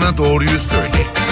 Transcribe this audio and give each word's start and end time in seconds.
Bana 0.00 0.16
Doğruyu 0.16 0.58
Söyle. 0.58 1.27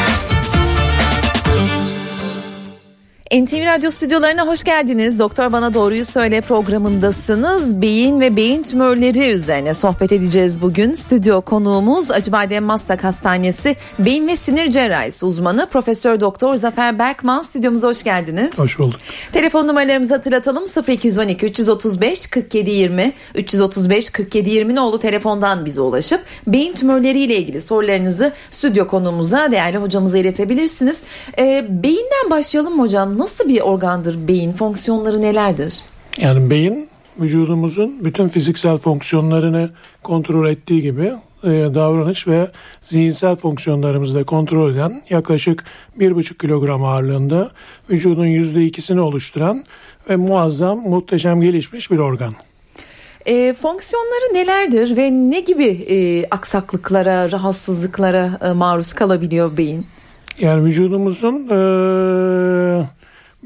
NTV 3.44 3.66
Radyo 3.66 3.90
stüdyolarına 3.90 4.46
hoş 4.46 4.64
geldiniz. 4.64 5.18
Doktor 5.18 5.52
Bana 5.52 5.74
Doğruyu 5.74 6.04
Söyle 6.04 6.40
programındasınız. 6.40 7.82
Beyin 7.82 8.20
ve 8.20 8.36
beyin 8.36 8.62
tümörleri 8.62 9.30
üzerine 9.30 9.74
sohbet 9.74 10.12
edeceğiz 10.12 10.62
bugün. 10.62 10.92
Stüdyo 10.92 11.40
konuğumuz 11.40 12.10
Acıbadem 12.10 12.64
Maslak 12.64 13.04
Hastanesi 13.04 13.76
Beyin 13.98 14.28
ve 14.28 14.36
Sinir 14.36 14.70
Cerrahisi 14.70 15.26
uzmanı 15.26 15.66
Profesör 15.66 16.20
Doktor 16.20 16.56
Zafer 16.56 16.98
Berkman 16.98 17.40
stüdyomuza 17.40 17.88
hoş 17.88 18.02
geldiniz. 18.04 18.58
Hoş 18.58 18.78
bulduk. 18.78 19.00
Telefon 19.32 19.68
numaralarımızı 19.68 20.14
hatırlatalım 20.14 20.64
0212 20.88 21.46
335 21.46 22.26
47 22.26 22.70
20 22.70 23.12
335 23.34 24.10
47 24.10 24.50
20 24.50 24.80
oldu 24.80 24.98
telefondan 24.98 25.64
bize 25.64 25.80
ulaşıp 25.80 26.20
beyin 26.46 26.74
tümörleriyle 26.74 27.36
ilgili 27.36 27.60
sorularınızı 27.60 28.32
stüdyo 28.50 28.86
konuğumuza 28.86 29.50
değerli 29.50 29.78
hocamıza 29.78 30.18
iletebilirsiniz. 30.18 31.00
Ee, 31.38 31.66
beyinden 31.68 32.30
başlayalım 32.30 32.80
hocam 32.80 33.18
nasıl 33.18 33.25
bir 33.48 33.60
organdır 33.60 34.28
beyin? 34.28 34.52
Fonksiyonları 34.52 35.22
nelerdir? 35.22 35.74
Yani 36.18 36.50
beyin 36.50 36.88
vücudumuzun 37.20 38.04
bütün 38.04 38.28
fiziksel 38.28 38.76
fonksiyonlarını 38.76 39.70
kontrol 40.02 40.48
ettiği 40.48 40.82
gibi 40.82 41.12
e, 41.44 41.50
davranış 41.50 42.28
ve 42.28 42.50
zihinsel 42.82 43.36
fonksiyonlarımızı 43.36 44.14
da 44.14 44.24
kontrol 44.24 44.70
eden 44.70 45.02
yaklaşık 45.10 45.64
1,5 45.98 46.38
kilogram 46.38 46.84
ağırlığında 46.84 47.50
vücudun 47.90 48.26
%2'sini 48.26 49.00
oluşturan 49.00 49.64
ve 50.10 50.16
muazzam, 50.16 50.78
muhteşem 50.78 51.40
gelişmiş 51.40 51.90
bir 51.90 51.98
organ. 51.98 52.34
E, 53.26 53.52
fonksiyonları 53.52 54.34
nelerdir 54.34 54.96
ve 54.96 55.10
ne 55.10 55.40
gibi 55.40 55.66
e, 55.66 56.26
aksaklıklara, 56.30 57.32
rahatsızlıklara 57.32 58.38
e, 58.44 58.52
maruz 58.52 58.92
kalabiliyor 58.92 59.56
beyin? 59.56 59.86
Yani 60.40 60.64
vücudumuzun 60.64 61.48
e, 61.48 61.56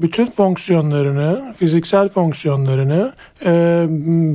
bütün 0.02 0.26
fonksiyonlarını, 0.26 1.54
fiziksel 1.56 2.08
fonksiyonlarını 2.08 3.12
e, 3.44 3.86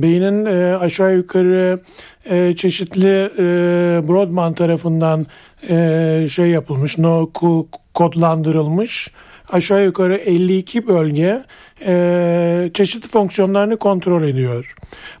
beynin 0.02 0.46
e, 0.46 0.76
aşağı 0.76 1.16
yukarı 1.16 1.80
e, 2.24 2.56
çeşitli 2.56 3.30
e, 3.38 3.42
Brodmann 4.08 4.54
tarafından 4.54 5.26
e, 5.68 6.26
şey 6.30 6.46
yapılmış, 6.46 6.98
no 6.98 7.30
kodlandırılmış 7.94 9.10
aşağı 9.52 9.84
yukarı 9.84 10.16
52 10.16 10.88
bölge 10.88 11.42
e, 11.86 12.70
çeşitli 12.74 13.08
fonksiyonlarını 13.08 13.76
kontrol 13.76 14.22
ediyor. 14.22 14.74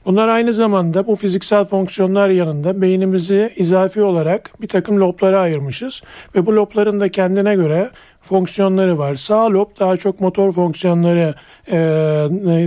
Bunlar 0.06 0.28
aynı 0.28 0.52
zamanda 0.52 1.06
bu 1.06 1.16
fiziksel 1.16 1.64
fonksiyonlar 1.64 2.28
yanında 2.28 2.82
beynimizi 2.82 3.52
izafi 3.56 4.02
olarak 4.02 4.50
bir 4.60 4.68
takım 4.68 5.00
loblara 5.00 5.40
ayırmışız 5.40 6.02
ve 6.34 6.46
bu 6.46 6.56
lobların 6.56 7.00
da 7.00 7.08
kendine 7.08 7.54
göre 7.54 7.90
fonksiyonları 8.22 8.98
var. 8.98 9.14
Sağ 9.14 9.50
lob 9.50 9.68
daha 9.80 9.96
çok 9.96 10.20
motor 10.20 10.52
fonksiyonları 10.52 11.34
e, 11.68 11.76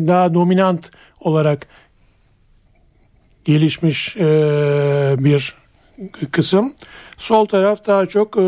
daha 0.07 0.33
dominant 0.33 0.91
olarak 1.19 1.67
gelişmiş 3.45 4.17
e, 4.17 4.21
bir 5.19 5.55
kısım. 6.31 6.73
Sol 7.19 7.45
taraf 7.45 7.87
daha 7.87 8.05
çok 8.05 8.37
e, 8.37 8.41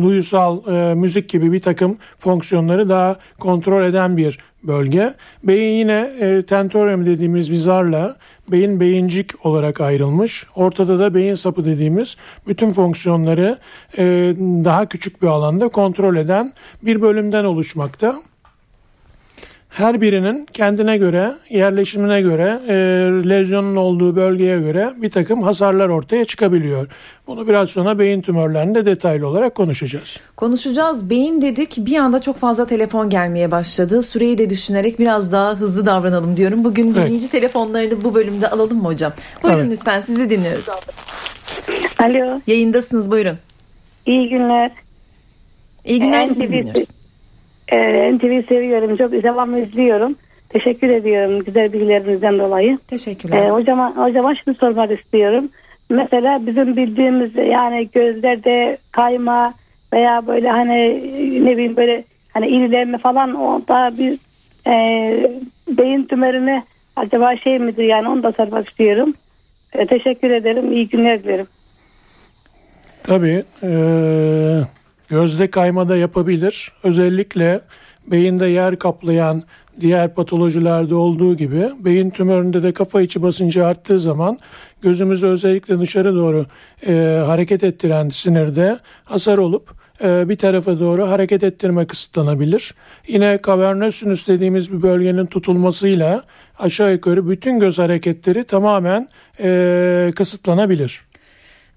duyusal 0.00 0.66
e, 0.66 0.94
müzik 0.94 1.28
gibi 1.28 1.52
bir 1.52 1.60
takım 1.60 1.98
fonksiyonları 2.18 2.88
daha 2.88 3.16
kontrol 3.38 3.84
eden 3.84 4.16
bir 4.16 4.38
bölge. 4.62 5.14
Beyin 5.44 5.78
yine 5.78 6.10
e, 6.20 6.42
tentorium 6.42 7.06
dediğimiz 7.06 7.50
bir 7.50 7.56
zarla 7.56 8.16
beyin 8.48 8.80
beyincik 8.80 9.46
olarak 9.46 9.80
ayrılmış. 9.80 10.46
Ortada 10.54 10.98
da 10.98 11.14
beyin 11.14 11.34
sapı 11.34 11.64
dediğimiz 11.64 12.16
bütün 12.48 12.72
fonksiyonları 12.72 13.58
e, 13.98 14.04
daha 14.64 14.86
küçük 14.86 15.22
bir 15.22 15.26
alanda 15.26 15.68
kontrol 15.68 16.16
eden 16.16 16.52
bir 16.82 17.02
bölümden 17.02 17.44
oluşmakta 17.44 18.16
her 19.70 20.00
birinin 20.00 20.46
kendine 20.52 20.96
göre, 20.96 21.32
yerleşimine 21.50 22.20
göre, 22.20 22.60
e, 22.68 22.74
lezyonun 23.28 23.76
olduğu 23.76 24.16
bölgeye 24.16 24.58
göre 24.58 24.90
bir 24.96 25.10
takım 25.10 25.42
hasarlar 25.42 25.88
ortaya 25.88 26.24
çıkabiliyor. 26.24 26.86
Bunu 27.26 27.48
biraz 27.48 27.70
sonra 27.70 27.98
beyin 27.98 28.22
tümörlerinde 28.22 28.86
detaylı 28.86 29.28
olarak 29.28 29.54
konuşacağız. 29.54 30.20
Konuşacağız. 30.36 31.10
Beyin 31.10 31.42
dedik 31.42 31.76
bir 31.78 31.98
anda 31.98 32.20
çok 32.20 32.36
fazla 32.36 32.66
telefon 32.66 33.10
gelmeye 33.10 33.50
başladı. 33.50 34.02
Süreyi 34.02 34.38
de 34.38 34.50
düşünerek 34.50 34.98
biraz 34.98 35.32
daha 35.32 35.54
hızlı 35.54 35.86
davranalım 35.86 36.36
diyorum. 36.36 36.64
Bugün 36.64 36.94
dinleyici 36.94 37.24
evet. 37.24 37.32
telefonlarını 37.32 38.04
bu 38.04 38.14
bölümde 38.14 38.50
alalım 38.50 38.78
mı 38.78 38.88
hocam? 38.88 39.12
Buyurun 39.42 39.60
evet. 39.60 39.72
lütfen 39.72 40.00
sizi 40.00 40.30
dinliyoruz. 40.30 40.68
Alo. 41.98 42.40
Yayındasınız 42.46 43.10
buyurun. 43.10 43.38
İyi 44.06 44.28
günler. 44.28 44.72
İyi 45.84 46.00
günler 46.00 46.22
ee, 46.22 46.26
sizi 46.26 46.52
dinliyoruz. 46.52 46.99
Ee, 47.72 48.12
NTV 48.14 48.48
seviyorum. 48.48 48.96
Çok 48.96 49.12
devamlı 49.12 49.58
izliyorum. 49.60 50.16
Teşekkür 50.48 50.88
ediyorum 50.88 51.44
güzel 51.44 51.72
bilgilerinizden 51.72 52.38
dolayı. 52.38 52.78
Teşekkürler. 52.86 53.46
Ee, 53.46 53.50
hocama, 53.50 53.96
hocama 53.96 54.34
şunu 54.34 54.54
sormak 54.54 55.00
istiyorum. 55.00 55.48
Mesela 55.90 56.46
bizim 56.46 56.76
bildiğimiz 56.76 57.30
yani 57.36 57.88
gözlerde 57.94 58.78
kayma 58.92 59.54
veya 59.92 60.26
böyle 60.26 60.48
hani 60.48 60.76
ne 61.44 61.52
bileyim 61.52 61.76
böyle 61.76 62.04
hani 62.32 62.48
irilenme 62.48 62.98
falan 62.98 63.34
o 63.34 63.62
da 63.68 63.92
bir 63.98 64.18
e, 64.66 64.74
beyin 65.68 66.04
tümörüne 66.04 66.62
acaba 66.96 67.36
şey 67.36 67.58
midir 67.58 67.84
yani 67.84 68.08
onu 68.08 68.22
da 68.22 68.32
sormak 68.32 68.68
istiyorum. 68.68 69.14
E, 69.72 69.86
teşekkür 69.86 70.30
ederim. 70.30 70.72
İyi 70.72 70.88
günler 70.88 71.22
dilerim. 71.22 71.46
Tabii. 73.02 73.44
Ee, 73.62 74.60
gözde 75.10 75.50
kaymada 75.50 75.96
yapabilir. 75.96 76.72
Özellikle 76.82 77.60
beyinde 78.06 78.46
yer 78.46 78.78
kaplayan 78.78 79.42
diğer 79.80 80.14
patolojilerde 80.14 80.94
olduğu 80.94 81.36
gibi 81.36 81.70
beyin 81.78 82.10
tümöründe 82.10 82.62
de 82.62 82.72
kafa 82.72 83.00
içi 83.00 83.22
basıncı 83.22 83.66
arttığı 83.66 83.98
zaman 83.98 84.38
gözümüzü 84.82 85.26
özellikle 85.26 85.80
dışarı 85.80 86.14
doğru 86.14 86.46
e, 86.86 87.22
hareket 87.26 87.64
ettiren 87.64 88.08
sinirde 88.08 88.78
hasar 89.04 89.38
olup 89.38 89.70
e, 90.04 90.28
bir 90.28 90.36
tarafa 90.36 90.80
doğru 90.80 91.08
hareket 91.08 91.42
ettirme 91.42 91.86
kısıtlanabilir. 91.86 92.74
Yine 93.08 93.38
cavernos 93.46 93.94
sinüs 93.94 94.28
dediğimiz 94.28 94.72
bir 94.72 94.82
bölgenin 94.82 95.26
tutulmasıyla 95.26 96.24
aşağı 96.58 96.92
yukarı 96.92 97.28
bütün 97.30 97.58
göz 97.58 97.78
hareketleri 97.78 98.44
tamamen 98.44 99.08
e, 99.40 100.12
kısıtlanabilir. 100.16 101.09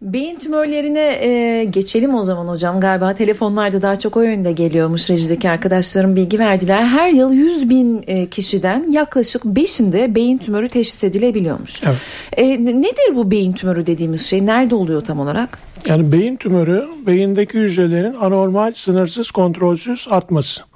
Beyin 0.04 0.40
tümörlerine 0.40 1.26
e, 1.26 1.64
geçelim 1.64 2.16
o 2.16 2.24
zaman 2.24 2.48
hocam. 2.48 2.80
Galiba 2.80 3.14
telefonlarda 3.14 3.82
daha 3.82 3.96
çok 3.96 4.18
o 4.18 4.22
yönde 4.22 4.52
geliyormuş 4.52 5.10
rejideki 5.10 5.50
arkadaşlarım 5.50 6.16
bilgi 6.16 6.40
verdiler. 6.40 6.84
Her 6.84 7.10
yıl 7.10 7.34
100 7.34 7.70
bin 7.70 8.04
e, 8.08 8.30
kişiden 8.30 8.92
yaklaşık 8.92 9.44
5'inde 9.44 10.16
beyin 10.16 10.38
tümörü 10.38 10.70
teşhis 10.70 11.04
edilebiliyormuş. 11.04 11.82
Evet. 11.84 11.98
E, 12.38 12.66
nedir 12.66 13.16
bu 13.16 13.32
beyin 13.32 13.54
tümörü 13.54 13.88
dediğimiz 13.88 14.26
şey? 14.26 14.46
Nerede 14.46 14.76
oluyor 14.76 15.02
tam 15.02 15.20
olarak? 15.20 15.60
Yani 15.88 16.12
beyin 16.12 16.36
tümörü 16.36 16.88
beyindeki 17.08 17.60
hücrelerin 17.60 18.14
anormal, 18.14 18.72
sınırsız, 18.76 19.32
kontrolsüz 19.32 20.08
artması 20.10 20.73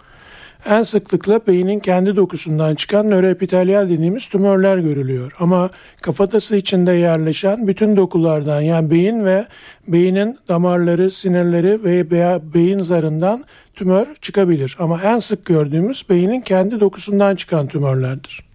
en 0.69 0.83
sıklıkla 0.83 1.39
beynin 1.47 1.79
kendi 1.79 2.15
dokusundan 2.15 2.75
çıkan 2.75 3.09
nöroepitelyal 3.09 3.89
dediğimiz 3.89 4.27
tümörler 4.27 4.77
görülüyor. 4.77 5.31
Ama 5.39 5.69
kafatası 6.01 6.55
içinde 6.55 6.91
yerleşen 6.91 7.67
bütün 7.67 7.95
dokulardan 7.95 8.61
yani 8.61 8.91
beyin 8.91 9.25
ve 9.25 9.45
beynin 9.87 10.39
damarları, 10.47 11.11
sinirleri 11.11 11.83
ve 11.83 12.11
beyin 12.53 12.79
zarından 12.79 13.45
tümör 13.73 14.07
çıkabilir. 14.21 14.75
Ama 14.79 15.01
en 15.01 15.19
sık 15.19 15.45
gördüğümüz 15.45 16.05
beynin 16.09 16.41
kendi 16.41 16.79
dokusundan 16.79 17.35
çıkan 17.35 17.67
tümörlerdir. 17.67 18.46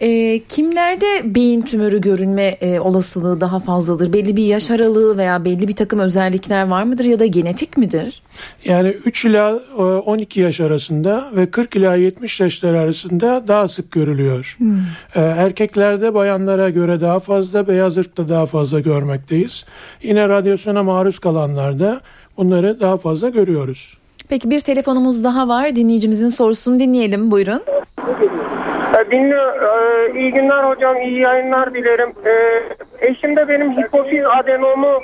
E, 0.00 0.40
kimlerde 0.48 1.34
beyin 1.34 1.62
tümörü 1.62 2.00
görünme 2.00 2.42
e, 2.42 2.80
olasılığı 2.80 3.40
daha 3.40 3.60
fazladır? 3.60 4.12
Belli 4.12 4.36
bir 4.36 4.44
yaş 4.44 4.70
aralığı 4.70 5.18
veya 5.18 5.44
belli 5.44 5.68
bir 5.68 5.76
takım 5.76 5.98
özellikler 5.98 6.68
var 6.68 6.82
mıdır 6.82 7.04
ya 7.04 7.18
da 7.18 7.26
genetik 7.26 7.76
midir? 7.76 8.22
Yani 8.64 8.88
3 8.88 9.24
ila 9.24 9.54
12 9.56 10.40
e, 10.40 10.44
yaş 10.44 10.60
arasında 10.60 11.24
ve 11.36 11.50
40 11.50 11.76
ila 11.76 11.94
70 11.94 12.40
yaşlar 12.40 12.74
arasında 12.74 13.44
daha 13.46 13.68
sık 13.68 13.92
görülüyor. 13.92 14.56
Hmm. 14.58 14.78
E, 15.14 15.20
erkeklerde 15.20 16.14
bayanlara 16.14 16.70
göre 16.70 17.00
daha 17.00 17.18
fazla, 17.18 17.68
beyaz 17.68 17.98
ırkta 17.98 18.28
daha 18.28 18.46
fazla 18.46 18.80
görmekteyiz. 18.80 19.64
Yine 20.02 20.28
radyasyona 20.28 20.82
maruz 20.82 21.18
kalanlarda 21.18 22.00
bunları 22.36 22.80
daha 22.80 22.96
fazla 22.96 23.28
görüyoruz. 23.28 23.98
Peki 24.28 24.50
bir 24.50 24.60
telefonumuz 24.60 25.24
daha 25.24 25.48
var. 25.48 25.76
Dinleyicimizin 25.76 26.28
sorusunu 26.28 26.78
dinleyelim. 26.78 27.30
Buyurun. 27.30 27.62
Dinliyor. 29.10 29.62
Ee, 29.62 30.18
iyi 30.18 30.32
günler 30.32 30.64
hocam, 30.64 30.96
iyi 30.96 31.20
yayınlar 31.20 31.74
dilerim. 31.74 32.12
Ee, 32.26 32.62
eşimde 33.00 33.48
benim 33.48 33.72
hipofiz 33.72 34.24
adenomu 34.26 35.02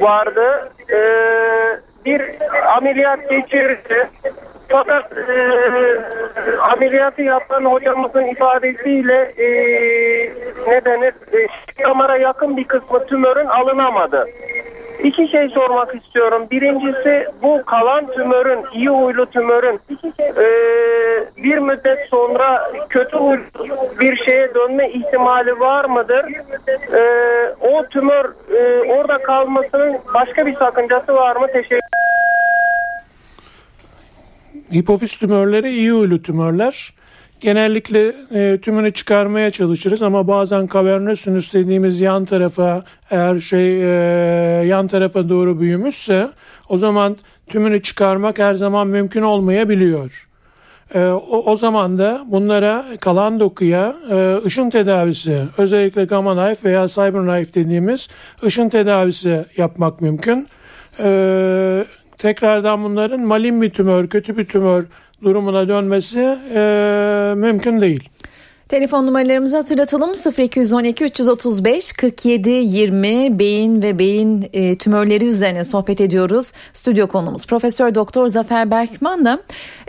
vardı. 0.00 0.72
Ee, 0.92 1.78
bir 2.04 2.22
ameliyat 2.76 3.30
geçirdi. 3.30 4.08
Fakat 4.68 5.12
e, 5.12 5.60
ameliyatı 6.60 7.22
yapan 7.22 7.64
hocamızın 7.64 8.24
ifadesiyle 8.24 9.32
e, 9.38 9.48
ne 10.66 10.84
denir? 10.84 11.14
E, 11.32 11.48
damara 11.86 12.16
yakın 12.16 12.56
bir 12.56 12.64
kısmı 12.64 13.06
tümörün 13.06 13.46
alınamadı. 13.46 14.28
İki 15.04 15.28
şey 15.28 15.48
sormak 15.48 15.94
istiyorum. 15.94 16.46
Birincisi 16.50 17.26
bu 17.42 17.62
kalan 17.66 18.06
tümörün, 18.12 18.64
iyi 18.74 18.88
huylu 18.88 19.26
tümörün 19.26 19.80
e, 20.20 20.46
bir 21.36 21.58
müddet 21.58 22.08
sonra 22.10 22.72
kötü 22.88 23.16
huylu 23.16 23.42
bir 24.00 24.16
şeye 24.16 24.54
dönme 24.54 24.90
ihtimali 24.90 25.60
var 25.60 25.84
mıdır? 25.84 26.24
E, 26.94 27.02
o 27.60 27.86
tümör 27.86 28.24
e, 28.54 28.92
orada 28.92 29.22
kalmasının 29.22 29.98
başka 30.14 30.46
bir 30.46 30.54
sakıncası 30.54 31.14
var 31.14 31.36
mı? 31.36 31.46
Teşekkür 31.52 31.78
Hipofiz 34.74 35.16
tümörleri 35.16 35.68
iyi 35.70 35.90
huylu 35.92 36.22
tümörler. 36.22 36.94
Genellikle 37.40 38.12
e, 38.34 38.58
tümünü 38.58 38.92
çıkarmaya 38.92 39.50
çalışırız 39.50 40.02
ama 40.02 40.28
bazen 40.28 40.66
kavernös 40.66 41.20
sinüs 41.20 41.54
dediğimiz 41.54 42.00
yan 42.00 42.24
tarafa 42.24 42.84
eğer 43.10 43.40
şey 43.40 43.82
e, 43.82 44.66
yan 44.66 44.86
tarafa 44.86 45.28
doğru 45.28 45.60
büyümüşse 45.60 46.28
o 46.68 46.78
zaman 46.78 47.16
tümünü 47.46 47.82
çıkarmak 47.82 48.38
her 48.38 48.54
zaman 48.54 48.88
mümkün 48.88 49.22
olmayabiliyor. 49.22 50.28
E, 50.94 51.06
o, 51.06 51.52
o 51.52 51.56
zaman 51.56 51.98
da 51.98 52.24
bunlara 52.26 52.84
kalan 53.00 53.40
dokuya 53.40 53.94
e, 54.10 54.36
ışın 54.46 54.70
tedavisi 54.70 55.42
özellikle 55.58 56.04
gamma 56.04 56.34
knife 56.34 56.68
veya 56.68 56.88
cyber 56.88 57.22
knife 57.22 57.54
dediğimiz 57.54 58.08
ışın 58.44 58.68
tedavisi 58.68 59.44
yapmak 59.56 60.00
mümkün. 60.00 60.48
E, 60.98 61.84
tekrardan 62.18 62.84
bunların 62.84 63.20
malin 63.20 63.62
bir 63.62 63.70
tümör, 63.70 64.08
kötü 64.08 64.36
bir 64.36 64.44
tümör 64.44 64.84
durumuna 65.22 65.68
dönmesi 65.68 66.38
e, 66.54 67.32
mümkün 67.36 67.80
değil. 67.80 68.08
Telefon 68.68 69.06
numaralarımızı 69.06 69.56
hatırlatalım 69.56 70.12
0212 70.38 71.04
335 71.04 71.92
47 71.92 72.50
20 72.50 73.38
beyin 73.38 73.82
ve 73.82 73.98
beyin 73.98 74.48
e, 74.52 74.78
tümörleri 74.78 75.24
üzerine 75.24 75.64
sohbet 75.64 76.00
ediyoruz. 76.00 76.52
Stüdyo 76.72 77.06
konumuz 77.06 77.46
Profesör 77.46 77.94
Doktor 77.94 78.28
Zafer 78.28 78.70
Berkman'la 78.70 79.38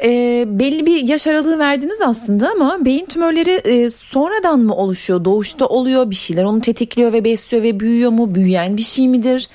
e, 0.04 0.44
belli 0.48 0.86
bir 0.86 1.08
yaş 1.08 1.28
aralığı 1.28 1.60
verdiniz 1.60 2.02
aslında 2.02 2.52
ama 2.52 2.86
beyin 2.86 3.06
tümörleri 3.06 3.52
e, 3.52 3.90
sonradan 3.90 4.60
mı 4.60 4.76
oluşuyor? 4.76 5.26
Doğuşta 5.26 5.66
oluyor 5.66 6.10
bir 6.10 6.16
şeyler 6.16 6.44
onu 6.44 6.62
tetikliyor 6.62 7.14
ve 7.14 7.24
besliyor 7.24 7.64
ve 7.64 7.80
büyüyor 7.80 8.12
mu? 8.12 8.36
Büyüyen 8.36 8.78
bir 8.78 8.82
şey 8.82 9.08
midir? 9.08 9.50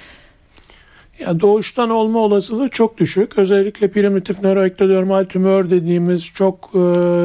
Ya 1.19 1.41
doğuştan 1.41 1.91
olma 1.91 2.19
olasılığı 2.19 2.69
çok 2.69 2.99
düşük. 2.99 3.39
Özellikle 3.39 3.89
primitif 3.91 4.43
nöroektodermal 4.43 5.25
tümör 5.25 5.71
dediğimiz 5.71 6.25
çok 6.25 6.71
e, 6.75 6.79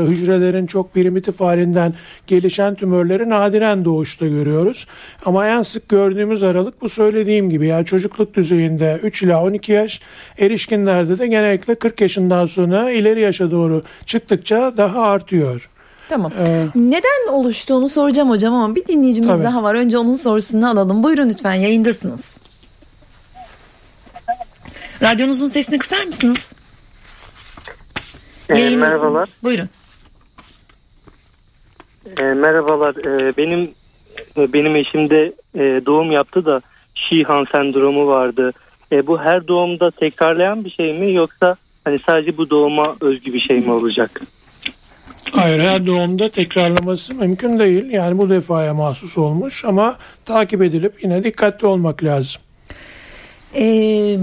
hücrelerin 0.07 0.65
çok 0.65 0.94
primitif 0.94 1.39
halinden 1.39 1.94
gelişen 2.27 2.75
tümörleri 2.75 3.30
nadiren 3.30 3.86
doğuşta 3.86 4.27
görüyoruz. 4.27 4.88
Ama 5.25 5.47
en 5.47 5.62
sık 5.62 5.89
gördüğümüz 5.89 6.44
aralık 6.44 6.81
bu 6.81 6.89
söylediğim 6.89 7.50
gibi 7.50 7.68
yani 7.68 7.86
çocukluk 7.86 8.33
düzeyinde 8.33 9.00
3 9.03 9.24
ila 9.24 9.44
12 9.44 9.71
yaş, 9.71 10.01
erişkinlerde 10.38 11.19
de 11.19 11.27
genellikle 11.27 11.75
40 11.75 12.01
yaşından 12.01 12.45
sonra 12.45 12.91
ileri 12.91 13.21
yaşa 13.21 13.51
doğru 13.51 13.81
çıktıkça 14.06 14.74
daha 14.77 15.01
artıyor. 15.01 15.69
Tamam. 16.09 16.31
Ee, 16.39 16.65
Neden 16.75 17.31
oluştuğunu 17.31 17.89
soracağım 17.89 18.30
hocam 18.30 18.53
ama 18.53 18.75
bir 18.75 18.88
dinleyicimiz 18.88 19.30
tabii. 19.30 19.44
daha 19.44 19.63
var. 19.63 19.75
Önce 19.75 19.97
onun 19.97 20.15
sorusunu 20.15 20.69
alalım. 20.69 21.03
Buyurun 21.03 21.30
lütfen 21.30 21.53
yayındasınız. 21.53 22.38
Radyonuzun 25.01 25.48
sesini 25.48 25.78
kısar 25.78 26.04
mısınız? 26.04 26.56
E, 28.50 28.75
merhabalar. 28.75 29.30
Buyurun. 29.44 29.69
E, 32.19 32.24
merhabalar. 32.24 32.96
E, 32.96 33.38
benim 33.38 33.72
e, 34.38 34.54
benim 34.54 34.75
eşim 34.75 35.10
de 35.10 35.34
e, 35.56 35.86
doğum 35.86 36.12
yaptı 36.12 36.46
da 36.46 36.62
Şihan 36.96 37.46
sendromu 37.51 38.07
vardı. 38.07 38.54
E, 38.92 39.07
bu 39.07 39.19
her 39.19 39.48
doğumda 39.48 39.92
tekrarlayan 39.92 40.66
bir 40.66 40.69
şey 40.69 40.94
mi 41.00 41.13
yoksa 41.13 41.56
hani 41.84 42.00
sadece 42.06 42.38
bu 42.38 42.50
doğuma 42.50 42.96
özgü 43.01 43.34
bir 43.34 43.40
şey 43.40 43.60
mi 43.60 43.72
olacak? 43.72 44.22
Hayır 45.31 45.60
her 45.60 45.86
doğumda 45.86 46.30
tekrarlaması 46.30 47.16
mümkün 47.16 47.60
değil. 47.60 47.90
Yani 47.90 48.18
bu 48.18 48.30
defaya 48.30 48.74
mahsus 48.74 49.18
olmuş 49.18 49.66
ama 49.66 49.96
takip 50.25 50.62
edilip 50.62 51.04
yine 51.04 51.24
dikkatli 51.24 51.68
olmak 51.68 52.04
lazım. 52.04 52.42
E, 53.56 53.62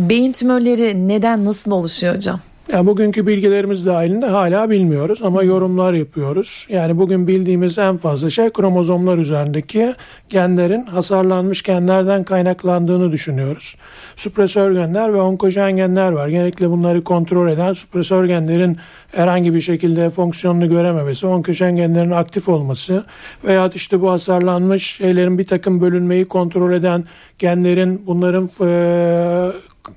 beyin 0.09 0.33
tümörleri 0.33 1.09
neden 1.09 1.45
nasıl 1.45 1.71
oluşuyor 1.71 2.17
hocam? 2.17 2.41
Yani 2.73 2.87
bugünkü 2.87 3.27
bilgilerimiz 3.27 3.87
dahilinde 3.87 4.27
hala 4.27 4.71
bilmiyoruz 4.71 5.23
ama 5.23 5.43
yorumlar 5.43 5.93
yapıyoruz. 5.93 6.67
Yani 6.71 6.99
bugün 6.99 7.27
bildiğimiz 7.27 7.79
en 7.79 7.97
fazla 7.97 8.31
şey 8.31 8.51
kromozomlar 8.51 9.19
üzerindeki 9.19 9.95
genlerin 10.29 10.87
hasarlanmış 10.87 11.63
genlerden 11.63 12.25
kaynaklandığını 12.25 13.13
düşünüyoruz. 13.13 13.77
Süpresör 14.17 14.73
genler 14.73 15.15
ve 15.15 15.21
onkojen 15.21 15.77
genler 15.77 16.13
var. 16.13 16.29
Genellikle 16.29 16.71
bunları 16.71 17.05
kontrol 17.05 17.49
eden 17.49 17.73
süpresör 17.73 18.25
genlerin 18.25 18.79
herhangi 19.09 19.55
bir 19.55 19.61
şekilde 19.61 20.11
fonksiyonunu 20.11 20.69
görememesi, 20.69 21.27
onkojen 21.27 21.77
genlerin 21.77 22.11
aktif 22.11 22.49
olması 22.49 23.05
veya 23.45 23.71
işte 23.75 24.01
bu 24.01 24.11
hasarlanmış 24.11 24.97
şeylerin 24.97 25.39
bir 25.39 25.47
takım 25.47 25.81
bölünmeyi 25.81 26.25
kontrol 26.25 26.73
eden 26.73 27.05
genlerin 27.39 28.03
bunların 28.07 28.51
e, 28.61 28.67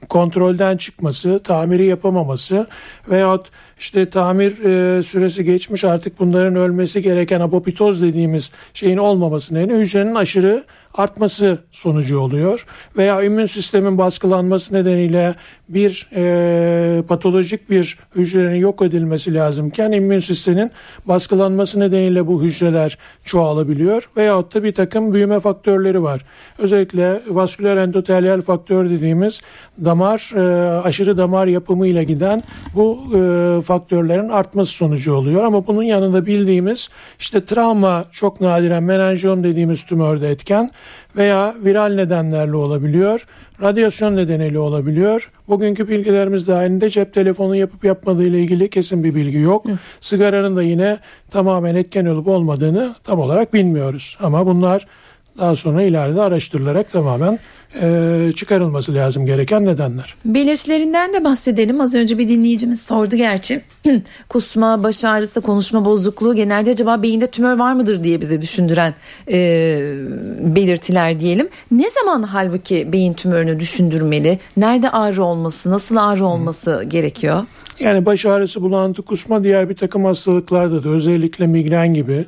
kontrolden 0.09 0.77
çıkması, 0.77 1.39
tamiri 1.43 1.85
yapamaması 1.85 2.67
veyahut 3.09 3.47
işte 3.79 4.09
tamir 4.09 4.65
e, 4.65 5.03
süresi 5.03 5.43
geçmiş 5.43 5.83
artık 5.83 6.19
bunların 6.19 6.55
ölmesi 6.55 7.01
gereken 7.01 7.39
apoptoz 7.39 8.01
dediğimiz 8.01 8.51
şeyin 8.73 8.97
olmaması 8.97 9.55
nedeniyle 9.55 9.79
hücrenin 9.79 10.15
aşırı 10.15 10.63
artması 10.93 11.59
sonucu 11.71 12.19
oluyor. 12.19 12.65
Veya 12.97 13.23
immün 13.23 13.45
sistemin 13.45 13.97
baskılanması 13.97 14.73
nedeniyle 14.73 15.35
bir 15.69 16.09
e, 16.15 17.03
patolojik 17.07 17.69
bir 17.69 17.97
hücrenin 18.15 18.55
yok 18.55 18.81
edilmesi 18.81 19.33
lazımken 19.33 19.91
immün 19.91 20.19
sistemin 20.19 20.71
baskılanması 21.05 21.79
nedeniyle 21.79 22.27
bu 22.27 22.43
hücreler 22.43 22.97
çoğalabiliyor. 23.23 24.09
Veyahut 24.17 24.55
da 24.55 24.63
bir 24.63 24.73
takım 24.73 25.13
büyüme 25.13 25.39
faktörleri 25.39 26.03
var. 26.03 26.25
Özellikle 26.57 27.21
vasküler 27.27 27.77
endotelyal 27.77 28.41
faktör 28.41 28.89
dediğimiz 28.89 29.41
damar 29.85 30.31
e, 30.35 30.69
aşırı 30.81 31.17
damar 31.17 31.47
yapımıyla 31.47 32.03
giden 32.03 32.41
bu 32.75 32.97
e, 33.15 33.61
faktörlerin 33.61 34.29
artması 34.29 34.71
sonucu 34.71 35.13
oluyor. 35.13 35.43
Ama 35.43 35.67
bunun 35.67 35.83
yanında 35.83 36.25
bildiğimiz 36.25 36.89
işte 37.19 37.45
travma 37.45 38.03
çok 38.11 38.41
nadiren 38.41 38.83
menenjom 38.83 39.43
dediğimiz 39.43 39.83
tümörde 39.83 40.29
etken 40.29 40.71
veya 41.19 41.55
viral 41.65 41.95
nedenlerle 41.95 42.55
olabiliyor. 42.55 43.25
Radyasyon 43.61 44.15
nedeniyle 44.15 44.59
olabiliyor. 44.59 45.31
Bugünkü 45.47 45.87
bilgilerimiz 45.87 46.47
dahilinde 46.47 46.89
cep 46.89 47.13
telefonu 47.13 47.55
yapıp 47.55 47.83
yapmadığı 47.83 48.23
ile 48.23 48.39
ilgili 48.39 48.69
kesin 48.69 49.03
bir 49.03 49.15
bilgi 49.15 49.37
yok. 49.37 49.67
Hı. 49.67 49.71
Sigaranın 50.01 50.55
da 50.55 50.63
yine 50.63 50.97
tamamen 51.31 51.75
etken 51.75 52.05
olup 52.05 52.27
olmadığını 52.27 52.95
tam 53.03 53.19
olarak 53.19 53.53
bilmiyoruz. 53.53 54.17
Ama 54.21 54.45
bunlar 54.45 54.87
daha 55.39 55.55
sonra 55.55 55.83
ileride 55.83 56.21
araştırılarak 56.21 56.91
tamamen 56.91 57.39
e, 57.81 58.31
çıkarılması 58.35 58.95
lazım 58.95 59.25
gereken 59.25 59.65
nedenler. 59.65 60.15
Belirtilerinden 60.25 61.13
de 61.13 61.23
bahsedelim. 61.23 61.81
Az 61.81 61.95
önce 61.95 62.17
bir 62.17 62.27
dinleyicimiz 62.27 62.81
sordu 62.81 63.15
gerçi. 63.15 63.61
Kusma, 64.29 64.83
baş 64.83 65.05
ağrısı, 65.05 65.41
konuşma 65.41 65.85
bozukluğu 65.85 66.35
genelde 66.35 66.71
acaba 66.71 67.03
beyinde 67.03 67.27
tümör 67.27 67.59
var 67.59 67.73
mıdır 67.73 68.03
diye 68.03 68.21
bize 68.21 68.41
düşündüren 68.41 68.93
e, 69.31 69.37
belirtiler 70.39 71.19
diyelim. 71.19 71.49
Ne 71.71 71.89
zaman 71.89 72.23
halbuki 72.23 72.93
beyin 72.93 73.13
tümörünü 73.13 73.59
düşündürmeli? 73.59 74.39
Nerede 74.57 74.89
ağrı 74.89 75.23
olması, 75.23 75.71
nasıl 75.71 75.95
ağrı 75.95 76.25
olması 76.25 76.81
hmm. 76.81 76.89
gerekiyor? 76.89 77.43
Yani 77.79 78.05
baş 78.05 78.25
ağrısı, 78.25 78.61
bulantı, 78.61 79.01
kusma 79.01 79.43
diğer 79.43 79.69
bir 79.69 79.75
takım 79.75 80.05
hastalıklarda 80.05 80.83
da 80.83 80.89
özellikle 80.89 81.47
migren 81.47 81.93
gibi, 81.93 82.25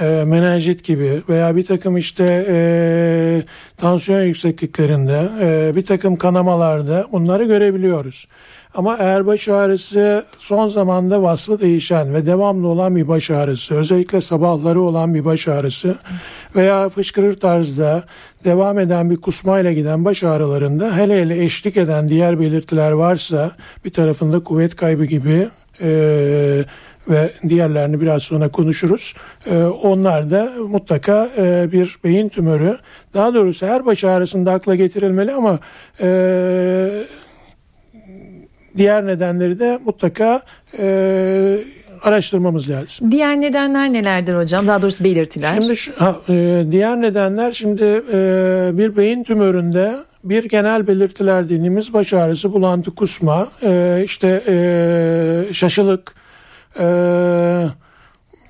e, 0.00 0.24
menenjit 0.26 0.84
gibi 0.84 1.22
veya 1.28 1.56
bir 1.56 1.66
takım 1.66 1.96
işte 1.96 2.46
e, 2.48 3.42
tansiyon 3.76 4.22
yüksekliklerinde, 4.22 5.28
e, 5.40 5.76
bir 5.76 5.86
takım 5.86 6.16
kanamalarda 6.16 7.06
bunları 7.12 7.44
görebiliyoruz. 7.44 8.26
Ama 8.74 8.96
eğer 8.98 9.26
baş 9.26 9.48
ağrısı 9.48 10.24
son 10.38 10.66
zamanda 10.66 11.22
vasfı 11.22 11.60
değişen 11.60 12.14
ve 12.14 12.26
devamlı 12.26 12.68
olan 12.68 12.96
bir 12.96 13.08
baş 13.08 13.30
ağrısı, 13.30 13.74
özellikle 13.74 14.20
sabahları 14.20 14.80
olan 14.80 15.14
bir 15.14 15.24
baş 15.24 15.48
ağrısı 15.48 15.94
veya 16.56 16.88
fışkırır 16.88 17.36
tarzda 17.36 18.04
devam 18.44 18.78
eden 18.78 19.10
bir 19.10 19.16
kusmayla 19.16 19.72
giden 19.72 20.04
baş 20.04 20.24
ağrılarında 20.24 20.96
hele 20.96 21.22
hele 21.22 21.44
eşlik 21.44 21.76
eden 21.76 22.08
diğer 22.08 22.40
belirtiler 22.40 22.92
varsa 22.92 23.50
bir 23.84 23.90
tarafında 23.90 24.44
kuvvet 24.44 24.76
kaybı 24.76 25.04
gibi 25.04 25.48
e, 25.80 26.64
ve 27.08 27.30
diğerlerini 27.48 28.00
biraz 28.00 28.22
sonra 28.22 28.48
konuşuruz. 28.48 29.14
E, 29.46 29.64
onlar 29.64 30.30
da 30.30 30.52
mutlaka 30.68 31.28
e, 31.38 31.72
bir 31.72 31.96
beyin 32.04 32.28
tümörü. 32.28 32.78
Daha 33.14 33.34
doğrusu 33.34 33.66
her 33.66 33.86
baş 33.86 34.04
ağrısında 34.04 34.52
akla 34.52 34.74
getirilmeli 34.74 35.32
ama 35.32 35.58
e, 36.00 36.08
diğer 38.76 39.06
nedenleri 39.06 39.60
de 39.60 39.78
mutlaka 39.84 40.40
e, 40.78 41.58
araştırmamız 42.02 42.70
lazım. 42.70 43.12
Diğer 43.12 43.40
nedenler 43.40 43.92
nelerdir 43.92 44.34
hocam? 44.34 44.66
Daha 44.66 44.82
doğrusu 44.82 45.04
belirtiler. 45.04 45.54
Şimdi 45.60 45.76
şu, 45.76 45.92
ha, 45.96 46.16
e, 46.28 46.64
diğer 46.70 47.00
nedenler 47.00 47.52
şimdi 47.52 47.84
e, 48.12 48.70
bir 48.72 48.96
beyin 48.96 49.24
tümöründe 49.24 49.96
bir 50.24 50.44
genel 50.44 50.86
belirtiler 50.86 51.44
dediğimiz 51.44 51.92
baş 51.94 52.12
ağrısı, 52.12 52.52
bulantı, 52.52 52.94
kusma, 52.94 53.48
e, 53.62 54.02
işte 54.04 54.42
e, 54.48 55.52
şaşılık, 55.52 56.14
e, 56.78 56.84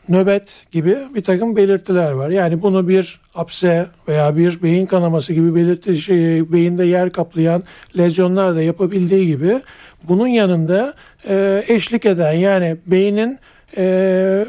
nöbet 0.08 0.66
gibi 0.72 0.98
bir 1.14 1.22
takım 1.22 1.56
belirtiler 1.56 2.12
var. 2.12 2.30
Yani 2.30 2.62
bunu 2.62 2.88
bir 2.88 3.20
apse 3.34 3.86
veya 4.08 4.36
bir 4.36 4.62
beyin 4.62 4.86
kanaması 4.86 5.32
gibi 5.32 5.54
belirti 5.54 5.96
şey, 5.96 6.52
beyinde 6.52 6.84
yer 6.84 7.10
kaplayan 7.10 7.62
lezyonlar 7.98 8.54
da 8.54 8.62
yapabildiği 8.62 9.26
gibi 9.26 9.60
bunun 10.08 10.26
yanında 10.26 10.94
e, 11.28 11.64
eşlik 11.68 12.06
eden 12.06 12.32
yani 12.32 12.76
beynin 12.86 13.38
e, 13.76 14.44